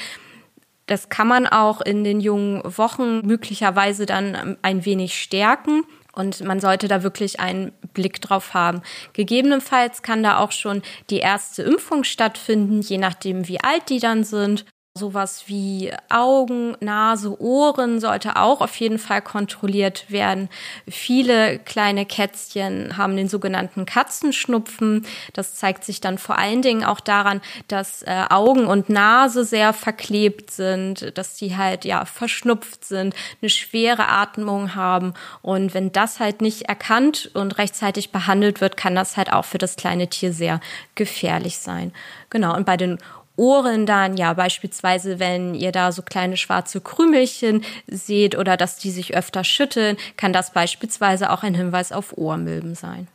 Das 0.85 1.09
kann 1.09 1.27
man 1.27 1.47
auch 1.47 1.81
in 1.81 2.03
den 2.03 2.19
jungen 2.19 2.61
Wochen 2.63 3.25
möglicherweise 3.25 4.05
dann 4.05 4.57
ein 4.61 4.85
wenig 4.85 5.19
stärken. 5.19 5.83
Und 6.13 6.41
man 6.45 6.61
sollte 6.61 6.87
da 6.87 7.03
wirklich 7.03 7.41
einen 7.41 7.73
Blick 7.93 8.21
drauf 8.21 8.53
haben. 8.53 8.81
Gegebenenfalls 9.11 10.01
kann 10.01 10.23
da 10.23 10.37
auch 10.37 10.53
schon 10.53 10.81
die 11.09 11.17
erste 11.17 11.63
Impfung 11.63 12.05
stattfinden, 12.05 12.79
je 12.81 12.97
nachdem, 12.97 13.49
wie 13.49 13.59
alt 13.59 13.89
die 13.89 13.99
dann 13.99 14.23
sind. 14.23 14.65
Sowas 14.97 15.43
wie 15.47 15.91
Augen, 16.07 16.77
Nase, 16.79 17.37
Ohren 17.41 17.99
sollte 17.99 18.37
auch 18.37 18.61
auf 18.61 18.77
jeden 18.77 18.97
Fall 18.97 19.21
kontrolliert 19.21 20.09
werden. 20.09 20.47
Viele 20.87 21.59
kleine 21.59 22.05
Kätzchen 22.05 22.95
haben 22.95 23.17
den 23.17 23.27
sogenannten 23.27 23.85
Katzenschnupfen. 23.85 25.05
Das 25.33 25.55
zeigt 25.55 25.83
sich 25.83 25.99
dann 25.99 26.17
vor 26.17 26.37
allen 26.37 26.61
Dingen 26.61 26.85
auch 26.85 27.01
daran, 27.01 27.41
dass 27.67 28.03
äh, 28.03 28.23
Augen 28.29 28.67
und 28.67 28.87
Nase 28.87 29.43
sehr 29.43 29.73
verklebt 29.73 30.49
sind, 30.49 31.17
dass 31.17 31.35
die 31.35 31.57
halt 31.57 31.83
ja 31.83 32.05
verschnupft 32.05 32.85
sind, 32.85 33.13
eine 33.41 33.49
schwere 33.49 34.07
Atmung 34.07 34.75
haben. 34.75 35.13
Und 35.41 35.73
wenn 35.73 35.91
das 35.91 36.21
halt 36.21 36.39
nicht 36.39 36.69
erkannt 36.69 37.31
und 37.33 37.57
rechtzeitig 37.57 38.13
behandelt 38.13 38.61
wird, 38.61 38.77
kann 38.77 38.95
das 38.95 39.17
halt 39.17 39.33
auch 39.33 39.43
für 39.43 39.57
das 39.57 39.75
kleine 39.75 40.07
Tier 40.07 40.31
sehr 40.31 40.61
gefährlich 40.95 41.57
sein. 41.57 41.91
Genau. 42.29 42.55
Und 42.55 42.65
bei 42.65 42.77
den 42.77 42.97
Ohren 43.37 43.85
dann, 43.85 44.17
ja, 44.17 44.33
beispielsweise, 44.33 45.19
wenn 45.19 45.55
ihr 45.55 45.71
da 45.71 45.91
so 45.91 46.01
kleine 46.01 46.37
schwarze 46.37 46.81
Krümelchen 46.81 47.63
seht 47.87 48.37
oder 48.37 48.57
dass 48.57 48.77
die 48.77 48.91
sich 48.91 49.15
öfter 49.15 49.43
schütteln, 49.43 49.97
kann 50.17 50.33
das 50.33 50.51
beispielsweise 50.51 51.31
auch 51.31 51.43
ein 51.43 51.55
Hinweis 51.55 51.91
auf 51.91 52.17
Ohrmilben 52.17 52.75
sein. 52.75 53.07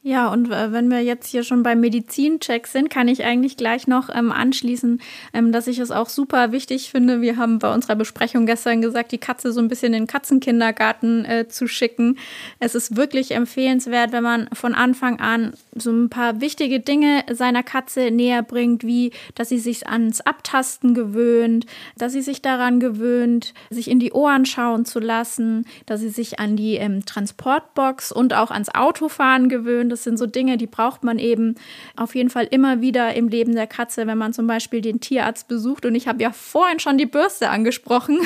Ja, 0.00 0.28
und 0.32 0.52
äh, 0.52 0.72
wenn 0.72 0.88
wir 0.90 1.00
jetzt 1.00 1.26
hier 1.26 1.42
schon 1.42 1.64
beim 1.64 1.80
Medizincheck 1.80 2.68
sind, 2.68 2.88
kann 2.88 3.08
ich 3.08 3.24
eigentlich 3.24 3.56
gleich 3.56 3.88
noch 3.88 4.08
ähm, 4.14 4.30
anschließen, 4.30 5.00
ähm, 5.34 5.50
dass 5.50 5.66
ich 5.66 5.80
es 5.80 5.90
auch 5.90 6.08
super 6.08 6.52
wichtig 6.52 6.92
finde. 6.92 7.20
Wir 7.20 7.36
haben 7.36 7.58
bei 7.58 7.74
unserer 7.74 7.96
Besprechung 7.96 8.46
gestern 8.46 8.80
gesagt, 8.80 9.10
die 9.10 9.18
Katze 9.18 9.52
so 9.52 9.60
ein 9.60 9.66
bisschen 9.66 9.92
in 9.92 10.04
den 10.04 10.06
Katzenkindergarten 10.06 11.24
äh, 11.24 11.48
zu 11.48 11.66
schicken. 11.66 12.16
Es 12.60 12.76
ist 12.76 12.94
wirklich 12.94 13.32
empfehlenswert, 13.32 14.12
wenn 14.12 14.22
man 14.22 14.48
von 14.52 14.72
Anfang 14.72 15.18
an 15.18 15.54
so 15.74 15.90
ein 15.90 16.08
paar 16.08 16.40
wichtige 16.40 16.78
Dinge 16.78 17.24
seiner 17.32 17.64
Katze 17.64 18.12
näher 18.12 18.44
bringt, 18.44 18.84
wie 18.84 19.10
dass 19.34 19.48
sie 19.48 19.58
sich 19.58 19.88
ans 19.88 20.20
Abtasten 20.20 20.94
gewöhnt, 20.94 21.66
dass 21.96 22.12
sie 22.12 22.22
sich 22.22 22.40
daran 22.40 22.78
gewöhnt, 22.78 23.52
sich 23.68 23.90
in 23.90 23.98
die 23.98 24.12
Ohren 24.12 24.46
schauen 24.46 24.84
zu 24.84 25.00
lassen, 25.00 25.66
dass 25.86 26.00
sie 26.00 26.08
sich 26.08 26.38
an 26.38 26.54
die 26.54 26.76
ähm, 26.76 27.04
Transportbox 27.04 28.12
und 28.12 28.32
auch 28.32 28.52
ans 28.52 28.72
Autofahren 28.72 29.48
gewöhnt 29.48 29.87
das 29.88 30.04
sind 30.04 30.18
so 30.18 30.26
Dinge, 30.26 30.56
die 30.56 30.66
braucht 30.66 31.04
man 31.04 31.18
eben 31.18 31.54
auf 31.96 32.14
jeden 32.14 32.30
Fall 32.30 32.46
immer 32.50 32.80
wieder 32.80 33.14
im 33.14 33.28
Leben 33.28 33.54
der 33.54 33.66
Katze, 33.66 34.06
wenn 34.06 34.18
man 34.18 34.32
zum 34.32 34.46
Beispiel 34.46 34.80
den 34.80 35.00
Tierarzt 35.00 35.48
besucht. 35.48 35.84
Und 35.86 35.94
ich 35.94 36.08
habe 36.08 36.22
ja 36.22 36.32
vorhin 36.32 36.80
schon 36.80 36.98
die 36.98 37.06
Bürste 37.06 37.50
angesprochen. 37.50 38.18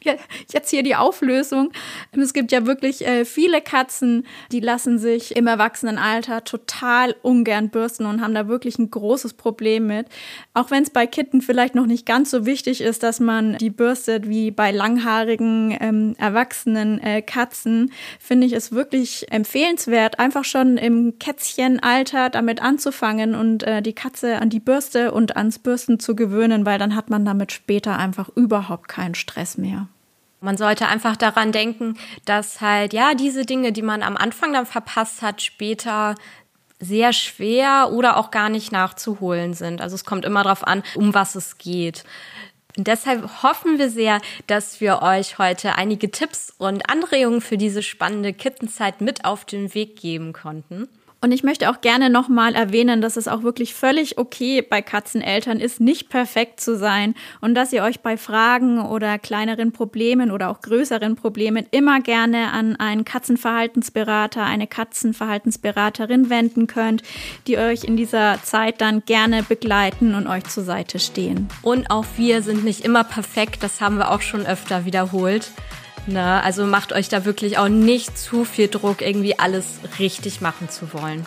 Jetzt 0.52 0.70
hier 0.70 0.82
die 0.82 0.96
Auflösung. 0.96 1.72
Es 2.12 2.32
gibt 2.32 2.52
ja 2.52 2.66
wirklich 2.66 3.06
äh, 3.06 3.24
viele 3.24 3.60
Katzen, 3.60 4.26
die 4.52 4.60
lassen 4.60 4.98
sich 4.98 5.36
im 5.36 5.46
Erwachsenenalter 5.46 6.44
total 6.44 7.14
ungern 7.22 7.70
bürsten 7.70 8.06
und 8.06 8.20
haben 8.20 8.34
da 8.34 8.48
wirklich 8.48 8.78
ein 8.78 8.90
großes 8.90 9.34
Problem 9.34 9.86
mit. 9.86 10.06
Auch 10.54 10.70
wenn 10.70 10.82
es 10.82 10.90
bei 10.90 11.06
Kitten 11.06 11.42
vielleicht 11.42 11.74
noch 11.74 11.86
nicht 11.86 12.06
ganz 12.06 12.30
so 12.30 12.46
wichtig 12.46 12.80
ist, 12.80 13.02
dass 13.02 13.20
man 13.20 13.58
die 13.58 13.70
bürstet 13.70 14.28
wie 14.28 14.50
bei 14.50 14.70
langhaarigen 14.70 15.76
ähm, 15.80 16.14
erwachsenen 16.18 17.00
äh, 17.00 17.22
Katzen, 17.22 17.92
finde 18.18 18.46
ich 18.46 18.52
es 18.52 18.72
wirklich 18.72 19.30
empfehlenswert, 19.30 20.18
einfach 20.18 20.44
im 20.76 21.18
Kätzchenalter 21.18 22.30
damit 22.30 22.62
anzufangen 22.62 23.34
und 23.34 23.62
äh, 23.62 23.82
die 23.82 23.92
Katze 23.92 24.40
an 24.40 24.50
die 24.50 24.60
Bürste 24.60 25.12
und 25.12 25.36
ans 25.36 25.58
Bürsten 25.58 25.98
zu 25.98 26.16
gewöhnen, 26.16 26.66
weil 26.66 26.78
dann 26.78 26.94
hat 26.94 27.10
man 27.10 27.24
damit 27.24 27.52
später 27.52 27.96
einfach 27.96 28.28
überhaupt 28.34 28.88
keinen 28.88 29.14
Stress 29.14 29.58
mehr. 29.58 29.88
Man 30.40 30.56
sollte 30.56 30.86
einfach 30.86 31.16
daran 31.16 31.50
denken, 31.50 31.96
dass 32.24 32.60
halt, 32.60 32.92
ja, 32.92 33.14
diese 33.14 33.44
Dinge, 33.44 33.72
die 33.72 33.82
man 33.82 34.02
am 34.02 34.16
Anfang 34.16 34.52
dann 34.52 34.66
verpasst 34.66 35.22
hat, 35.22 35.42
später 35.42 36.14
sehr 36.78 37.12
schwer 37.12 37.90
oder 37.92 38.16
auch 38.16 38.30
gar 38.30 38.48
nicht 38.48 38.70
nachzuholen 38.70 39.54
sind. 39.54 39.80
Also 39.80 39.94
es 39.94 40.04
kommt 40.04 40.24
immer 40.24 40.42
darauf 40.42 40.66
an, 40.66 40.82
um 40.94 41.14
was 41.14 41.34
es 41.34 41.58
geht. 41.58 42.04
Und 42.76 42.86
deshalb 42.86 43.42
hoffen 43.42 43.78
wir 43.78 43.90
sehr, 43.90 44.20
dass 44.46 44.80
wir 44.80 45.02
euch 45.02 45.38
heute 45.38 45.76
einige 45.76 46.10
Tipps 46.10 46.52
und 46.58 46.90
Anregungen 46.90 47.40
für 47.40 47.56
diese 47.56 47.82
spannende 47.82 48.32
Kittenzeit 48.32 49.00
mit 49.00 49.24
auf 49.24 49.44
den 49.44 49.74
Weg 49.74 49.96
geben 49.96 50.32
konnten. 50.32 50.88
Und 51.22 51.32
ich 51.32 51.42
möchte 51.42 51.70
auch 51.70 51.80
gerne 51.80 52.10
nochmal 52.10 52.54
erwähnen, 52.54 53.00
dass 53.00 53.16
es 53.16 53.26
auch 53.26 53.42
wirklich 53.42 53.74
völlig 53.74 54.18
okay 54.18 54.60
bei 54.60 54.82
Katzeneltern 54.82 55.60
ist, 55.60 55.80
nicht 55.80 56.10
perfekt 56.10 56.60
zu 56.60 56.76
sein 56.76 57.14
und 57.40 57.54
dass 57.54 57.72
ihr 57.72 57.82
euch 57.82 58.00
bei 58.00 58.18
Fragen 58.18 58.80
oder 58.80 59.18
kleineren 59.18 59.72
Problemen 59.72 60.30
oder 60.30 60.50
auch 60.50 60.60
größeren 60.60 61.16
Problemen 61.16 61.66
immer 61.70 62.00
gerne 62.00 62.52
an 62.52 62.76
einen 62.76 63.04
Katzenverhaltensberater, 63.04 64.44
eine 64.44 64.66
Katzenverhaltensberaterin 64.66 66.28
wenden 66.28 66.66
könnt, 66.66 67.02
die 67.46 67.56
euch 67.56 67.84
in 67.84 67.96
dieser 67.96 68.42
Zeit 68.42 68.82
dann 68.82 69.02
gerne 69.06 69.42
begleiten 69.42 70.14
und 70.14 70.26
euch 70.26 70.44
zur 70.44 70.64
Seite 70.64 70.98
stehen. 70.98 71.48
Und 71.62 71.90
auch 71.90 72.04
wir 72.18 72.42
sind 72.42 72.62
nicht 72.62 72.84
immer 72.84 73.04
perfekt, 73.04 73.62
das 73.62 73.80
haben 73.80 73.96
wir 73.96 74.10
auch 74.10 74.20
schon 74.20 74.44
öfter 74.44 74.84
wiederholt. 74.84 75.50
Ne? 76.06 76.42
Also 76.42 76.66
macht 76.66 76.92
euch 76.92 77.08
da 77.08 77.24
wirklich 77.24 77.58
auch 77.58 77.68
nicht 77.68 78.16
zu 78.16 78.44
viel 78.44 78.68
Druck, 78.68 79.02
irgendwie 79.02 79.38
alles 79.38 79.66
richtig 79.98 80.40
machen 80.40 80.68
zu 80.68 80.92
wollen. 80.92 81.26